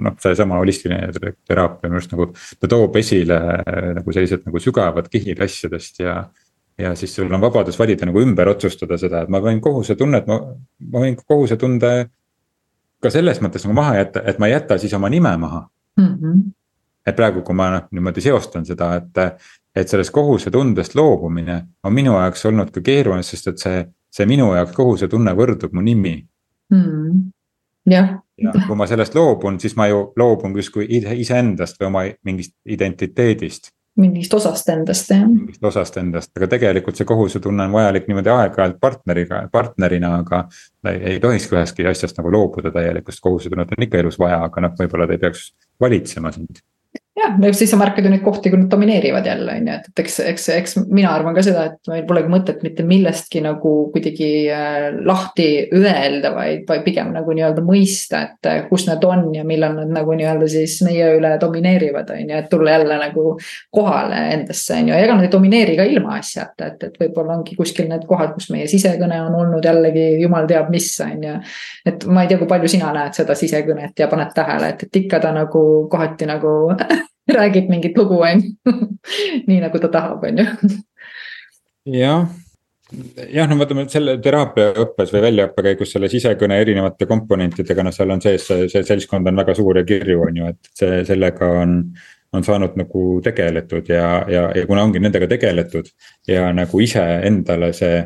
noh, 0.05 0.17
seesama 0.21 0.59
holistiline 0.61 1.09
teraapia 1.47 1.89
minu 1.89 1.97
arust 1.97 2.13
nagu. 2.13 2.29
ta 2.61 2.69
toob 2.69 2.99
esile 3.01 3.39
nagu 3.97 4.13
sellised 4.13 4.45
nagu 4.45 4.61
sügavad 4.61 5.09
kihid 5.13 5.41
asjadest 5.41 6.03
ja. 6.03 6.19
ja 6.77 6.93
siis 6.95 7.15
sul 7.17 7.33
on 7.33 7.41
vabadus 7.41 7.79
valida 7.79 8.05
nagu 8.05 8.21
ümber 8.21 8.53
otsustada 8.53 8.99
seda, 9.01 9.23
et 9.23 9.33
ma 9.33 9.41
võin 9.41 9.61
kohusetunnet, 9.63 10.29
ma, 10.29 10.39
ma 10.93 11.05
võin 11.05 11.17
kohusetunde. 11.23 11.93
Ka 13.01 13.09
selles 13.13 13.41
mõttes 13.41 13.65
nagu 13.65 13.75
maha 13.77 13.97
jätta, 13.97 14.23
et 14.25 14.39
ma 14.39 14.47
ei 14.47 14.55
jäta 14.57 14.77
siis 14.77 14.93
oma 14.93 15.09
nime 15.09 15.37
maha 15.37 15.67
mm. 15.97 16.07
-hmm. 16.07 16.41
et 17.05 17.15
praegu, 17.15 17.41
kui 17.41 17.55
ma 17.55 17.69
noh, 17.71 17.87
niimoodi 17.91 18.21
seostan 18.21 18.65
seda, 18.65 18.95
et, 18.95 19.43
et 19.75 19.89
sellest 19.89 20.11
kohusetundest 20.11 20.95
loobumine 20.95 21.61
on 21.83 21.93
minu 21.93 22.17
jaoks 22.17 22.45
olnud 22.45 22.71
ka 22.71 22.81
keeruline, 22.81 23.23
sest 23.23 23.47
et 23.47 23.59
see 23.59 23.85
see 24.17 24.27
minu 24.29 24.51
jaoks 24.55 24.75
kohusetunne 24.77 25.33
võrdub 25.37 25.73
mu 25.75 25.83
nimi 25.85 26.15
mm.. 26.73 27.23
jah. 27.91 28.13
ja 28.41 28.53
kui 28.67 28.77
ma 28.79 28.87
sellest 28.89 29.15
loobun, 29.17 29.59
siis 29.61 29.75
ma 29.79 29.89
ju 29.91 30.07
loobun 30.19 30.55
justkui 30.57 30.87
iseendast 30.89 31.79
või 31.81 31.89
oma 31.89 32.03
mingist 32.27 32.55
identiteedist. 32.65 33.71
Mingist 33.97 34.33
osast 34.33 34.69
endast 34.69 35.11
jah. 35.11 35.25
mingist 35.25 35.63
osast 35.65 35.97
endast, 36.01 36.31
aga 36.37 36.49
tegelikult 36.53 36.99
see 36.99 37.07
kohusetunne 37.09 37.67
on 37.67 37.75
vajalik 37.75 38.07
niimoodi 38.09 38.33
aeg-ajalt 38.33 38.79
partneriga, 38.81 39.41
partnerina, 39.51 40.13
aga. 40.21 40.43
ei, 40.93 41.19
tohikski 41.23 41.57
ühestki 41.57 41.87
asjast 41.89 42.21
nagu 42.21 42.31
loobuda 42.33 42.71
täielikust 42.75 43.23
kohusetunnet 43.23 43.73
on 43.77 43.87
ikka 43.87 44.01
elus 44.03 44.19
vaja, 44.21 44.43
aga 44.49 44.67
noh, 44.67 44.75
võib-olla 44.79 45.09
ta 45.09 45.17
ei 45.17 45.23
peaks 45.25 45.51
valitsema 45.81 46.31
sind 46.35 46.61
jah, 47.17 47.37
siis 47.51 47.71
sa 47.71 47.77
märkad 47.79 48.05
ju 48.05 48.11
neid 48.11 48.21
kohti, 48.25 48.51
kui 48.51 48.59
nad 48.61 48.69
domineerivad 48.71 49.25
jälle 49.25 49.55
on 49.57 49.67
ju, 49.67 49.73
et, 49.73 49.87
et 49.89 50.01
eks, 50.03 50.19
eks, 50.31 50.47
eks 50.53 50.75
mina 50.85 51.11
arvan 51.15 51.35
ka 51.35 51.43
seda, 51.45 51.63
et 51.71 51.89
meil 51.89 52.03
polegi 52.09 52.29
mõtet 52.31 52.61
mitte 52.65 52.85
millestki 52.87 53.41
nagu 53.45 53.71
kuidagi 53.93 54.29
äh, 54.53 54.87
lahti 55.05 55.47
öelda, 55.73 56.33
vaid, 56.35 56.63
vaid 56.69 56.83
pigem 56.85 57.09
nagu 57.15 57.33
nii-öelda 57.33 57.63
mõista, 57.65 58.21
et 58.27 58.49
äh, 58.49 58.59
kus 58.69 58.85
need 58.89 59.05
on 59.07 59.25
ja 59.35 59.45
millal 59.47 59.75
nad 59.79 59.93
nagu 59.97 60.13
nii-öelda 60.17 60.49
siis 60.51 60.77
meie 60.85 61.09
üle 61.17 61.33
domineerivad, 61.41 62.13
on 62.13 62.33
ju, 62.33 62.41
et 62.43 62.49
tulla 62.53 62.75
jälle 62.77 62.99
nagu 63.01 63.25
kohale 63.73 64.21
endasse, 64.35 64.77
on 64.77 64.93
ju, 64.93 64.97
ega 64.97 65.17
nad 65.17 65.25
ei 65.25 65.33
domineeri 65.33 65.77
ka 65.79 65.87
ilmaasjata, 65.89 66.71
et, 66.71 66.87
et 66.91 67.01
võib-olla 67.01 67.39
ongi 67.39 67.57
kuskil 67.57 67.89
need 67.89 68.05
kohad, 68.09 68.35
kus 68.37 68.51
meie 68.53 68.69
sisekõne 68.69 69.19
on 69.25 69.39
olnud 69.41 69.65
jällegi 69.65 70.07
jumal 70.21 70.45
teab 70.49 70.69
mis, 70.73 70.91
on 71.05 71.27
ju. 71.31 71.35
et 71.89 72.07
ma 72.11 72.23
ei 72.23 72.31
tea, 72.31 72.37
kui 72.37 72.49
palju 72.49 72.69
sina 72.77 72.93
näed 72.93 73.17
seda 73.17 73.35
sisekõnet 73.37 73.97
ja 73.97 74.09
paned 74.11 74.33
tähele, 74.37 74.73
et, 74.75 74.85
et 74.85 75.03
ikka 75.03 75.21
ta 75.23 75.33
nagu 75.33 75.65
kohati 75.89 76.29
nagu 76.29 76.55
räägib 77.37 77.69
mingit 77.69 77.97
lugu, 77.97 78.19
on 78.23 78.43
ju. 78.43 78.73
nii 79.47 79.61
nagu 79.63 79.79
ta 79.83 79.91
tahab, 79.93 80.25
on 80.27 80.41
ju. 80.41 80.75
jah, 81.97 82.27
jah, 83.33 83.49
no 83.49 83.57
vaatame 83.59 83.87
selle 83.91 84.17
teraapiaõppes 84.23 85.15
või 85.15 85.23
väljaõppe 85.29 85.65
käigus 85.69 85.95
selle 85.95 86.11
sisekõne 86.11 86.59
erinevate 86.63 87.07
komponentidega, 87.09 87.85
no 87.85 87.95
seal 87.95 88.13
on 88.15 88.23
sees, 88.23 88.47
see, 88.49 88.67
see 88.71 88.85
seltskond 88.87 89.27
on 89.27 89.43
väga 89.43 89.55
suur 89.57 89.81
ja 89.81 89.87
kirju, 89.87 90.21
on 90.27 90.43
ju, 90.43 90.53
et 90.53 90.71
see, 90.77 91.01
sellega 91.07 91.51
on 91.63 91.81
on 92.35 92.43
saanud 92.43 92.73
nagu 92.75 93.01
tegeletud 93.23 93.87
ja, 93.87 94.07
ja, 94.27 94.49
ja 94.51 94.65
kuna 94.67 94.81
ongi 94.83 94.99
nendega 94.99 95.29
tegeletud 95.31 95.87
ja 96.27 96.49
nagu 96.53 96.81
iseendale 96.83 97.69
see 97.73 98.01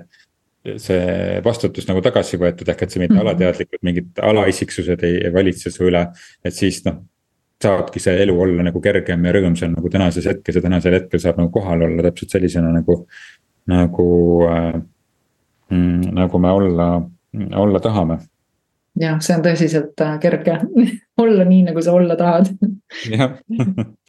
see 0.62 1.40
vastutus 1.42 1.88
nagu 1.90 2.04
tagasi 2.06 2.38
võetud, 2.38 2.70
ehk 2.70 2.84
et 2.86 2.94
see 2.94 3.02
mitte 3.02 3.16
mm 3.16 3.20
-hmm. 3.20 3.30
alateadlikult 3.30 3.82
mingid 3.82 4.20
alaisiksused 4.22 5.04
ei, 5.04 5.16
ei 5.26 5.34
valitse 5.34 5.72
su 5.74 5.88
üle. 5.90 6.06
et 6.46 6.54
siis 6.54 6.84
noh, 6.86 7.02
saabki 7.64 8.02
see 8.04 8.24
elu 8.24 8.36
olla 8.42 8.66
nagu 8.68 8.82
kergem 8.82 9.26
ja 9.26 9.36
rõõmsam 9.36 9.76
nagu 9.76 9.90
tänases 9.90 10.28
hetkes 10.30 10.58
ja 10.58 10.64
tänasel 10.66 10.98
hetkel 10.98 11.22
saab 11.24 11.40
nagu 11.42 11.52
kohal 11.54 11.86
olla 11.88 12.08
täpselt 12.10 12.38
sellisena 12.38 12.74
nagu, 12.80 13.06
nagu 13.72 14.10
äh,. 14.50 14.82
Mm, 15.72 16.10
nagu 16.18 16.40
me 16.44 16.50
olla, 16.52 16.86
olla 17.56 17.80
tahame. 17.80 18.18
jah, 19.00 19.22
see 19.24 19.38
on 19.38 19.44
tõsiselt 19.46 20.02
äh, 20.04 20.18
kerge 20.20 20.58
olla 21.24 21.46
nii, 21.48 21.62
nagu 21.70 21.82
sa 21.82 21.94
olla 21.96 22.18
tahad. 22.20 22.50
jah 23.08 23.38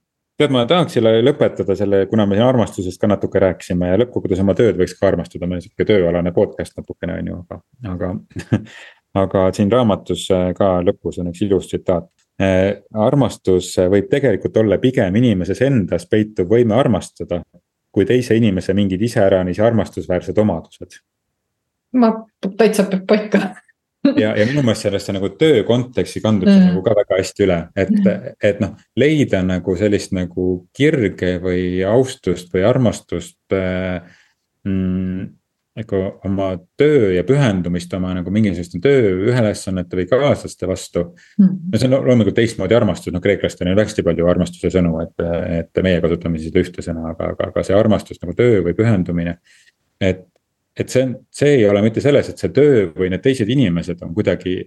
tead, 0.43 0.51
ma 0.51 0.65
tahaks 0.67 0.97
selle 0.97 1.13
lõpetada 1.23 1.77
selle, 1.79 2.07
kuna 2.11 2.27
me 2.27 2.37
siin 2.37 2.47
armastusest 2.47 3.01
ka 3.01 3.11
natuke 3.11 3.41
rääkisime 3.43 3.93
ja 3.93 4.01
lõppkokkuvõttes 4.01 4.43
oma 4.43 4.57
tööd 4.59 4.81
võiks 4.81 4.97
ka 4.99 5.07
armastada, 5.11 5.47
meil 5.47 5.61
on 5.61 5.67
sihuke 5.67 5.87
tööalane 5.87 6.33
podcast 6.35 6.75
natukene 6.79 7.21
on 7.21 7.31
ju, 7.31 7.39
aga, 7.45 7.61
aga 7.93 8.13
aga 9.23 9.45
siin 9.57 9.71
raamatus 9.73 10.27
äh, 10.35 10.51
ka 10.57 10.75
lõpus 10.85 11.21
on 11.21 11.31
üks 11.33 11.45
ilus 11.47 11.69
tsitaat. 11.71 12.11
Äh, 12.41 12.79
armastus 12.97 13.75
võib 13.93 14.07
tegelikult 14.11 14.57
olla 14.57 14.79
pigem 14.81 15.17
inimeses 15.21 15.61
endas 15.67 16.07
peituv 16.09 16.49
võime 16.49 16.73
armastada, 16.75 17.43
kui 17.93 18.07
teise 18.09 18.39
inimese 18.39 18.73
mingid 18.75 19.03
iseäranis 19.05 19.61
armastusväärsed 19.61 20.39
omadused. 20.41 20.97
ma 21.93 22.09
täitsa 22.57 22.87
peab 22.89 23.05
paika 23.07 23.41
ja, 24.23 24.33
ja 24.33 24.47
minu 24.49 24.63
meelest 24.65 24.87
sellest 24.87 25.13
on 25.13 25.19
nagu 25.19 25.29
töö 25.37 25.61
konteksti 25.69 26.23
kandub 26.25 26.49
see 26.49 26.57
mm. 26.57 26.71
nagu 26.73 26.83
ka 26.87 26.95
väga 27.03 27.19
hästi 27.21 27.45
üle, 27.45 27.59
et, 27.77 27.93
mm. 27.93 28.35
et 28.49 28.65
noh, 28.65 28.73
leida 28.97 29.43
nagu 29.45 29.77
sellist 29.77 30.17
nagu 30.17 30.49
kirge 30.73 31.37
või 31.45 31.67
austust 31.85 32.49
või 32.55 32.65
armastust 32.67 33.59
äh, 33.59 34.01
mm, 34.65 35.29
nagu 35.79 36.01
oma 36.29 36.51
töö 36.77 37.13
ja 37.15 37.23
pühendumist 37.25 37.93
oma 37.97 38.11
nagu 38.13 38.33
mingisuguste 38.35 38.81
tööülesannete 38.85 39.97
või 39.97 40.09
kaaslaste 40.11 40.69
vastu 40.69 41.05
mm.. 41.41 41.55
no 41.73 41.81
see 41.81 41.89
on 41.89 41.95
loomulikult 41.97 42.37
teistmoodi 42.37 42.77
armastus, 42.77 43.15
noh 43.15 43.23
kreeklastel 43.25 43.71
on 43.71 43.81
hästi 43.81 44.05
palju 44.05 44.29
armastuse 44.29 44.73
sõnu, 44.75 44.99
et, 45.05 45.25
et 45.63 45.83
meie 45.85 46.03
kasutame 46.05 46.41
siis 46.41 46.53
seda 46.53 46.65
ühte 46.67 46.85
sõna, 46.85 47.07
aga, 47.15 47.31
aga, 47.33 47.49
aga 47.55 47.65
see 47.65 47.79
armastus 47.79 48.21
nagu 48.21 48.37
töö 48.37 48.61
või 48.67 48.77
pühendumine. 48.77 49.39
et, 50.01 50.27
et 50.77 50.93
see 50.93 51.07
on, 51.07 51.17
see 51.33 51.57
ei 51.57 51.65
ole 51.69 51.81
mitte 51.87 52.05
selles, 52.05 52.29
et 52.29 52.45
see 52.45 52.53
töö 52.53 52.91
või 52.99 53.09
need 53.15 53.25
teised 53.25 53.49
inimesed 53.49 54.05
on 54.05 54.13
kuidagi 54.19 54.59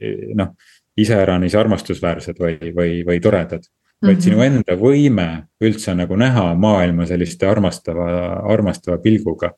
noh. 0.42 0.56
iseäranis 0.98 1.56
armastusväärsed 1.60 2.42
või, 2.42 2.74
või, 2.74 3.02
või 3.06 3.22
toredad 3.22 3.70
vaid 4.02 4.10
mm 4.10 4.18
-hmm. 4.18 4.24
sinu 4.24 4.42
enda 4.42 4.76
võime 4.80 5.30
üldse 5.62 5.94
nagu 5.96 6.18
näha 6.18 6.50
maailma 6.56 7.06
selliste 7.06 7.48
armastava, 7.48 8.10
armastava 8.52 8.98
pilguga 8.98 9.54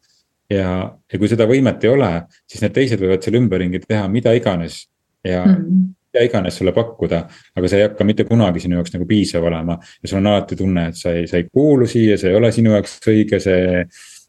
ja, 0.50 0.72
ja 1.12 1.20
kui 1.20 1.30
seda 1.32 1.48
võimet 1.50 1.84
ei 1.84 1.94
ole, 1.94 2.12
siis 2.48 2.64
need 2.64 2.76
teised 2.76 3.02
võivad 3.04 3.24
seal 3.24 3.40
ümberringi 3.40 3.84
teha 3.86 4.08
mida 4.12 4.34
iganes 4.38 4.86
ja 5.26 5.46
mm. 5.46 5.62
-hmm 5.62 5.94
mida 6.08 6.24
iganes 6.24 6.56
sulle 6.58 6.72
pakkuda, 6.72 7.18
aga 7.60 7.68
see 7.68 7.82
ei 7.82 7.84
hakka 7.84 8.06
mitte 8.08 8.24
kunagi 8.24 8.62
sinu 8.64 8.78
jaoks 8.78 8.94
nagu 8.94 9.06
piisav 9.06 9.44
olema. 9.44 9.78
ja 10.02 10.08
sul 10.08 10.18
on 10.18 10.28
alati 10.32 10.56
tunne, 10.56 10.88
et 10.88 10.96
sa 10.96 11.12
ei, 11.12 11.28
sa 11.28 11.38
ei 11.38 11.50
kuulu 11.52 11.86
siia, 11.86 12.16
see 12.18 12.32
ei 12.32 12.36
ole 12.36 12.52
sinu 12.52 12.72
jaoks 12.72 12.96
õige, 13.12 13.40
see. 13.44 13.84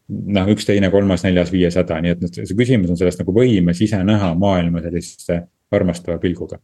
noh, 0.09 0.47
üks, 0.49 0.65
teine, 0.65 0.89
kolmas, 0.91 1.23
neljas, 1.23 1.51
viies, 1.53 1.75
häda, 1.77 2.01
nii 2.01 2.11
et 2.11 2.27
see 2.33 2.57
küsimus 2.57 2.89
on 2.89 2.97
selles 2.97 3.17
nagu 3.19 3.33
võimes 3.33 3.79
ise 3.81 4.03
näha 4.03 4.33
maailma 4.35 4.81
sellise 4.81 5.39
armastava 5.71 6.17
pilguga 6.19 6.59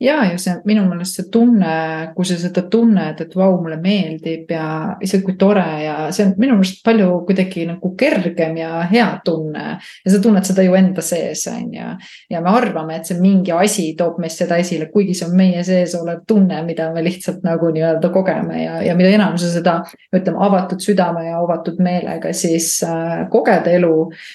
ja, 0.00 0.24
ja 0.24 0.38
see 0.38 0.54
minu 0.68 0.84
meelest 0.86 1.18
see 1.18 1.26
tunne, 1.32 1.72
kui 2.14 2.26
sa 2.28 2.36
seda 2.38 2.62
tunned, 2.70 3.18
et 3.22 3.34
vau, 3.36 3.56
mulle 3.62 3.78
meeldib 3.82 4.50
ja 4.54 4.66
issand, 5.02 5.24
kui 5.26 5.34
tore 5.40 5.64
ja 5.82 5.96
see 6.14 6.28
on 6.28 6.34
minu 6.38 6.58
meelest 6.58 6.84
palju 6.86 7.08
kuidagi 7.26 7.66
nagu 7.66 7.90
kergem 7.98 8.60
ja 8.60 8.84
hea 8.90 9.08
tunne. 9.24 9.64
ja 10.04 10.12
sa 10.12 10.20
tunned 10.22 10.46
seda 10.46 10.62
ju 10.62 10.76
enda 10.78 11.02
sees, 11.02 11.44
on 11.50 11.74
ju. 11.74 11.88
ja 12.30 12.42
me 12.44 12.52
arvame, 12.54 12.98
et 12.98 13.10
see 13.10 13.18
mingi 13.20 13.52
asi 13.54 13.88
toob 13.98 14.20
meist 14.22 14.42
seda 14.44 14.60
esile, 14.62 14.90
kuigi 14.92 15.16
see 15.18 15.26
on 15.28 15.34
meie 15.38 15.64
sees 15.66 15.96
olev 15.98 16.22
tunne, 16.28 16.62
mida 16.66 16.92
me 16.94 17.02
lihtsalt 17.02 17.42
nagu 17.46 17.72
nii-öelda 17.74 18.12
kogeme 18.14 18.62
ja, 18.62 18.78
ja 18.86 18.96
mida 18.98 19.10
enam 19.16 19.38
sa 19.38 19.50
seda 19.50 19.80
ütleme, 20.14 20.38
avatud 20.46 20.82
südame 20.84 21.26
ja 21.26 21.42
avatud 21.42 21.82
meelega 21.82 22.32
siis 22.32 22.70
äh, 22.86 23.26
koged 23.32 23.66
elu. 23.74 23.92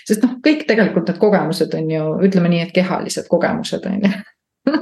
sest 0.08 0.28
noh, 0.28 0.38
kõik 0.44 0.68
tegelikult 0.68 1.08
need 1.08 1.24
kogemused 1.24 1.80
on 1.80 1.92
ju, 1.92 2.06
ütleme 2.28 2.52
nii, 2.52 2.68
et 2.68 2.76
kehalised 2.76 3.32
kogemused 3.32 3.88
on 3.88 4.04
ju 4.04 4.16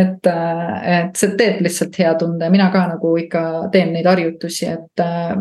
et, 0.00 0.26
äh, 0.26 0.98
et 0.98 1.16
see 1.18 1.32
teeb 1.38 1.62
lihtsalt 1.64 1.98
hea 1.98 2.12
tunde, 2.18 2.50
mina 2.52 2.68
ka 2.74 2.84
nagu 2.92 3.14
ikka 3.18 3.44
teen 3.74 3.92
neid 3.96 4.06
harjutusi, 4.06 4.68
et 4.70 5.02
äh, 5.02 5.32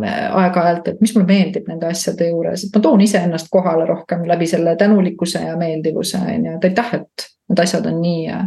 aeg-ajalt, 0.43 0.87
et 0.91 1.03
mis 1.03 1.13
mulle 1.15 1.29
meeldib 1.29 1.69
nende 1.69 1.89
asjade 1.91 2.31
juures, 2.31 2.65
et 2.65 2.75
ma 2.75 2.83
toon 2.83 3.03
iseennast 3.05 3.51
kohale 3.53 3.85
rohkem 3.89 4.25
läbi 4.29 4.49
selle 4.49 4.75
tänulikkuse 4.79 5.45
ja 5.45 5.57
meeldivuse 5.59 6.21
on 6.21 6.49
ju, 6.49 6.55
et 6.57 6.71
aitäh, 6.71 6.95
et 7.01 7.29
need 7.51 7.63
asjad 7.65 7.85
on 7.91 8.01
nii 8.01 8.23
ja 8.25 8.41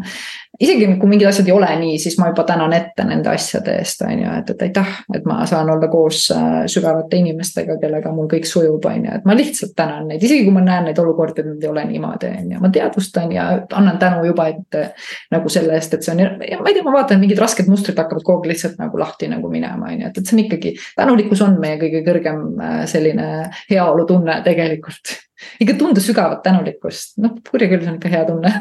isegi 0.61 0.87
kui 1.01 1.11
mingid 1.11 1.29
asjad 1.29 1.49
ei 1.49 1.55
ole 1.55 1.69
nii, 1.81 1.97
siis 1.99 2.17
ma 2.21 2.29
juba 2.31 2.45
tänan 2.47 2.73
ette 2.77 3.05
nende 3.07 3.31
asjade 3.33 3.75
eest, 3.81 4.05
on 4.07 4.21
ju, 4.23 4.35
et, 4.39 4.53
et 4.55 4.63
aitäh, 4.69 4.93
et 5.17 5.27
ma 5.27 5.41
saan 5.51 5.71
olla 5.73 5.89
koos 5.91 6.29
äh, 6.35 6.61
sügavate 6.71 7.19
inimestega, 7.19 7.77
kellega 7.83 8.13
mul 8.15 8.29
kõik 8.31 8.47
sujub, 8.49 8.87
on 8.91 9.09
ju, 9.09 9.17
et 9.19 9.27
ma 9.27 9.37
lihtsalt 9.37 9.75
tänan 9.77 10.09
neid, 10.11 10.23
isegi 10.23 10.47
kui 10.47 10.55
ma 10.55 10.63
näen 10.65 10.89
neid 10.89 11.01
olukordi, 11.03 11.43
et 11.43 11.51
nad 11.51 11.67
ei 11.67 11.73
ole 11.73 11.85
niimoodi, 11.91 12.31
on 12.39 12.55
ju, 12.55 12.63
ma 12.63 12.71
teadvustan 12.75 13.35
ja 13.35 13.49
annan 13.75 13.99
tänu 14.03 14.23
juba 14.29 14.49
ette 14.53 14.87
nagu 15.35 15.53
selle 15.53 15.75
eest, 15.79 15.99
et 15.99 16.07
see 16.07 16.15
on, 16.15 16.23
ma 16.39 16.71
ei 16.71 16.79
tea, 16.79 16.87
ma 16.87 16.95
vaatan, 17.01 17.23
mingid 17.23 17.43
rasked 17.43 17.71
mustrid 17.71 17.99
hakkavad 17.99 18.27
kogu 18.27 18.45
aeg 18.45 18.55
lihtsalt 18.55 18.79
nagu 18.79 19.01
lahti 19.01 19.31
nagu 19.33 19.51
minema, 19.51 19.91
on 19.91 20.07
ju, 20.07 20.13
et, 20.13 20.23
et 20.23 20.31
see 20.31 20.39
on 20.39 20.47
ikkagi, 20.47 20.75
tänulikkus 20.95 21.43
on 21.47 21.59
meie 21.63 21.81
kõige 21.83 22.05
kõrgem 22.07 22.45
äh, 22.63 22.81
selline 22.91 23.31
heaolutunne 23.71 24.43
tegelikult 24.47 25.17
ikka 25.61 25.79
tunda 25.79 26.03
sügavat 26.05 26.43
tänulikkust, 26.47 27.19
noh 27.23 27.37
kurja 27.51 27.71
küll, 27.73 27.85
see 27.85 27.93
on 27.93 28.01
ikka 28.01 28.13
hea 28.13 28.25
tunne 28.29 28.55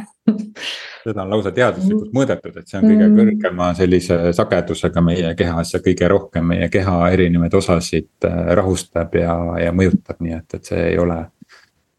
seda 1.04 1.24
on 1.24 1.30
lausa 1.34 1.52
teaduslikult 1.52 2.08
mm. 2.08 2.16
mõõdetud, 2.16 2.58
et 2.60 2.70
see 2.70 2.80
on 2.80 2.88
kõige 2.88 3.08
mm. 3.08 3.18
kõrgema 3.20 3.70
sellise 3.78 4.20
sagedusega 4.38 5.04
meie 5.04 5.34
kehas 5.40 5.74
ja 5.76 5.82
kõige 5.84 6.08
rohkem 6.12 6.48
meie 6.54 6.70
keha 6.74 6.98
erinevaid 7.16 7.58
osasid 7.60 8.28
äh, 8.30 8.40
rahustab 8.60 9.16
ja, 9.20 9.36
ja 9.66 9.74
mõjutab, 9.76 10.22
nii 10.24 10.38
et, 10.38 10.60
et 10.60 10.72
see 10.72 10.86
ei 10.94 11.00
ole. 11.02 11.20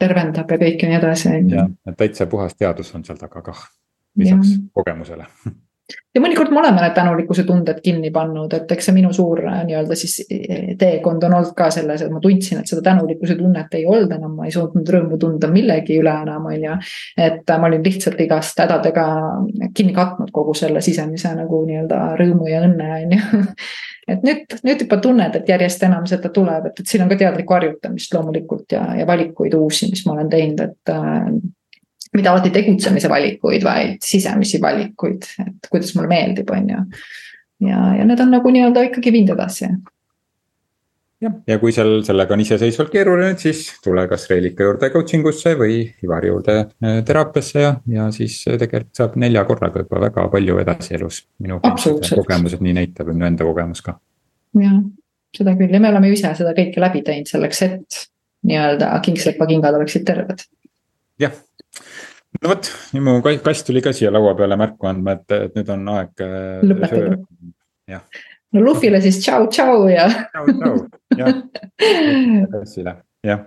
tervendab 0.00 0.50
ja 0.50 0.60
kõik 0.60 0.86
ja 0.86 0.92
nii 0.92 1.00
edasi, 1.00 1.34
jah, 1.52 1.68
et 1.88 1.98
täitsa 2.00 2.26
puhas 2.30 2.56
teadus 2.56 2.94
on 2.96 3.04
seal 3.04 3.20
taga 3.20 3.44
kah 3.44 3.66
lisaks 4.18 4.56
ja. 4.56 4.64
kogemusele 4.80 5.28
ja 6.14 6.20
mõnikord 6.22 6.52
me 6.54 6.60
oleme 6.62 6.80
need 6.80 6.94
tänulikkuse 6.96 7.44
tunded 7.44 7.80
kinni 7.84 8.10
pannud, 8.14 8.52
et 8.56 8.70
eks 8.72 8.88
see 8.88 8.96
minu 8.96 9.10
suur 9.12 9.42
äh, 9.44 9.60
nii-öelda 9.68 9.96
siis 9.98 10.20
äh, 10.24 10.70
teekond 10.80 11.24
on 11.26 11.36
olnud 11.38 11.54
ka 11.56 11.68
selles, 11.74 12.04
et 12.04 12.12
ma 12.12 12.22
tundsin, 12.24 12.60
et 12.60 12.70
seda 12.70 12.84
tänulikkuse 12.86 13.36
tunnet 13.38 13.74
ei 13.76 13.84
olnud 13.86 14.14
enam, 14.16 14.36
ma 14.38 14.48
ei 14.48 14.54
suutnud 14.54 14.92
rõõmu 14.96 15.18
tunda 15.20 15.50
millegi 15.52 15.98
üle 16.00 16.14
enam, 16.24 16.46
on 16.50 16.68
ju. 16.68 16.76
et 17.26 17.56
ma 17.58 17.68
olin 17.68 17.84
lihtsalt 17.84 18.20
igast 18.24 18.62
hädadega 18.64 19.08
kinni 19.76 19.96
katnud 19.96 20.32
kogu 20.34 20.54
selle 20.58 20.84
sisemise 20.84 21.34
nagu 21.36 21.64
nii-öelda 21.66 22.04
rõõmu 22.20 22.48
ja 22.48 22.62
õnne, 22.68 22.92
on 23.00 23.18
ju 23.18 23.42
et 24.14 24.24
nüüd, 24.24 24.56
nüüd 24.64 24.86
juba 24.86 25.00
tunned, 25.02 25.36
et 25.36 25.52
järjest 25.52 25.84
enam 25.84 26.06
seda 26.08 26.30
tuleb, 26.32 26.70
et, 26.70 26.80
et 26.80 26.88
siin 26.88 27.04
on 27.04 27.12
ka 27.12 27.18
teadlikku 27.20 27.56
harjutamist 27.56 28.16
loomulikult 28.16 28.76
ja, 28.76 28.86
ja 29.00 29.06
valikuid 29.08 29.56
uusi, 29.58 29.90
mis 29.92 30.04
ma 30.06 30.16
olen 30.16 30.32
teinud, 30.32 30.64
et 30.64 30.94
äh, 30.94 31.28
mitte 32.14 32.30
alati 32.30 32.52
tegutsemise 32.54 33.10
valikuid, 33.10 33.64
vaid 33.64 34.04
sisemisi 34.04 34.60
valikuid, 34.62 35.26
et 35.46 35.68
kuidas 35.70 35.94
mulle 35.96 36.10
meeldib, 36.10 36.52
on 36.54 36.70
ju. 36.70 36.84
ja, 37.68 37.80
ja 37.98 38.06
need 38.06 38.22
on 38.22 38.32
nagu 38.36 38.54
nii-öelda 38.54 38.86
ikkagi 38.90 39.12
viinud 39.14 39.34
edasi. 39.34 39.68
jah, 41.24 41.34
ja 41.48 41.58
kui 41.58 41.74
seal 41.74 41.96
sellega 42.06 42.36
on 42.36 42.44
iseseisvalt 42.44 42.92
keeruline, 42.92 43.34
siis 43.40 43.66
tule 43.84 44.06
kas 44.10 44.28
Reelika 44.30 44.66
juurde 44.66 44.90
coaching 44.94 45.26
usse 45.30 45.54
või 45.58 45.80
Ivari 46.06 46.30
juurde 46.30 46.58
äh, 46.62 46.98
teraapiasse 47.06 47.62
ja, 47.62 47.76
ja 47.90 48.08
siis 48.14 48.40
tegelikult 48.46 48.94
saab 49.02 49.16
nelja 49.20 49.44
korraga 49.48 49.82
juba 49.82 50.02
väga 50.06 50.28
palju 50.32 50.58
edasi 50.62 50.98
elus. 50.98 51.24
minu 51.42 51.60
kogemused 51.62 52.62
nii 52.62 52.76
näitab 52.82 53.10
ja 53.10 53.16
minu 53.16 53.30
enda 53.30 53.48
kogemus 53.48 53.82
ka. 53.82 53.98
jah, 54.60 54.82
seda 55.34 55.56
küll 55.58 55.74
ja 55.74 55.82
me 55.82 55.90
oleme 55.90 56.12
ju 56.12 56.20
ise 56.20 56.34
seda 56.38 56.54
kõike 56.54 56.82
läbi 56.82 57.02
teinud 57.06 57.30
selleks, 57.30 57.64
et 57.66 58.04
nii-öelda 58.44 58.92
kingslepa 59.02 59.48
kingad 59.50 59.80
oleksid 59.80 60.06
terved. 60.06 60.46
jah 61.18 61.34
no 62.42 62.52
vot, 62.52 62.70
nüüd 62.94 63.06
mu 63.06 63.16
kast 63.44 63.66
tuli 63.68 63.82
ka 63.84 63.94
siia 63.96 64.12
laua 64.14 64.34
peale 64.38 64.58
märku 64.60 64.90
andma, 64.90 65.16
et, 65.18 65.26
et 65.36 65.58
nüüd 65.58 65.72
on 65.74 65.88
aeg. 65.94 66.12
Äh, 66.24 66.60
lõpetada. 66.66 68.00
no 68.54 68.62
Lufile 68.64 69.00
siis 69.04 69.20
tšau-tšau 69.24 69.88
ja. 69.92 70.08
tšau-tšau, 70.34 70.76
jah. 71.20 71.40
kassile, 72.52 72.98
jah. 73.26 73.46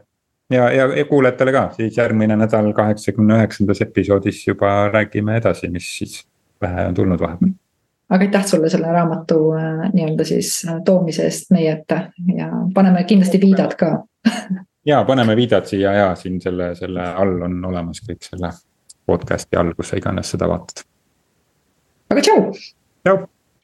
ja, 0.54 0.72
ja, 0.72 0.90
ja 1.02 1.06
kuulajatele 1.10 1.56
ka, 1.56 1.68
siis 1.78 2.00
järgmine 2.00 2.40
nädal 2.40 2.74
kaheksakümne 2.76 3.40
üheksandas 3.42 3.84
episoodis 3.86 4.44
juba 4.48 4.92
räägime 4.94 5.40
edasi, 5.42 5.72
mis 5.72 5.94
siis 6.00 6.20
vähe 6.62 6.90
on 6.90 6.98
tulnud 6.98 7.24
vahepeal 7.24 7.56
aga 8.10 8.24
aitäh 8.24 8.46
sulle 8.46 8.70
selle 8.70 8.92
raamatu 8.92 9.40
äh, 9.52 9.90
nii-öelda 9.94 10.24
siis 10.24 10.66
äh, 10.68 10.80
toomise 10.86 11.26
eest 11.28 11.52
meie 11.52 11.72
ette 11.72 12.00
ja 12.36 12.48
paneme 12.74 13.04
kindlasti 13.04 13.42
viidad 13.42 13.76
ka 13.80 13.92
ja 14.88 15.04
paneme 15.08 15.36
viidad 15.36 15.66
siia 15.68 15.94
ja 15.94 16.12
siin 16.16 16.42
selle, 16.42 16.72
selle 16.76 17.04
all 17.22 17.42
on 17.46 17.60
olemas 17.66 18.02
kõik 18.08 18.24
selle 18.24 18.52
podcast'i 19.08 19.60
all, 19.60 19.74
kus 19.76 19.92
sa 19.92 20.00
iganes 20.00 20.32
seda 20.34 20.48
vaatad. 20.50 20.86
aga 22.12 22.24
tšau. 22.24 22.46
tšau. 23.04 23.26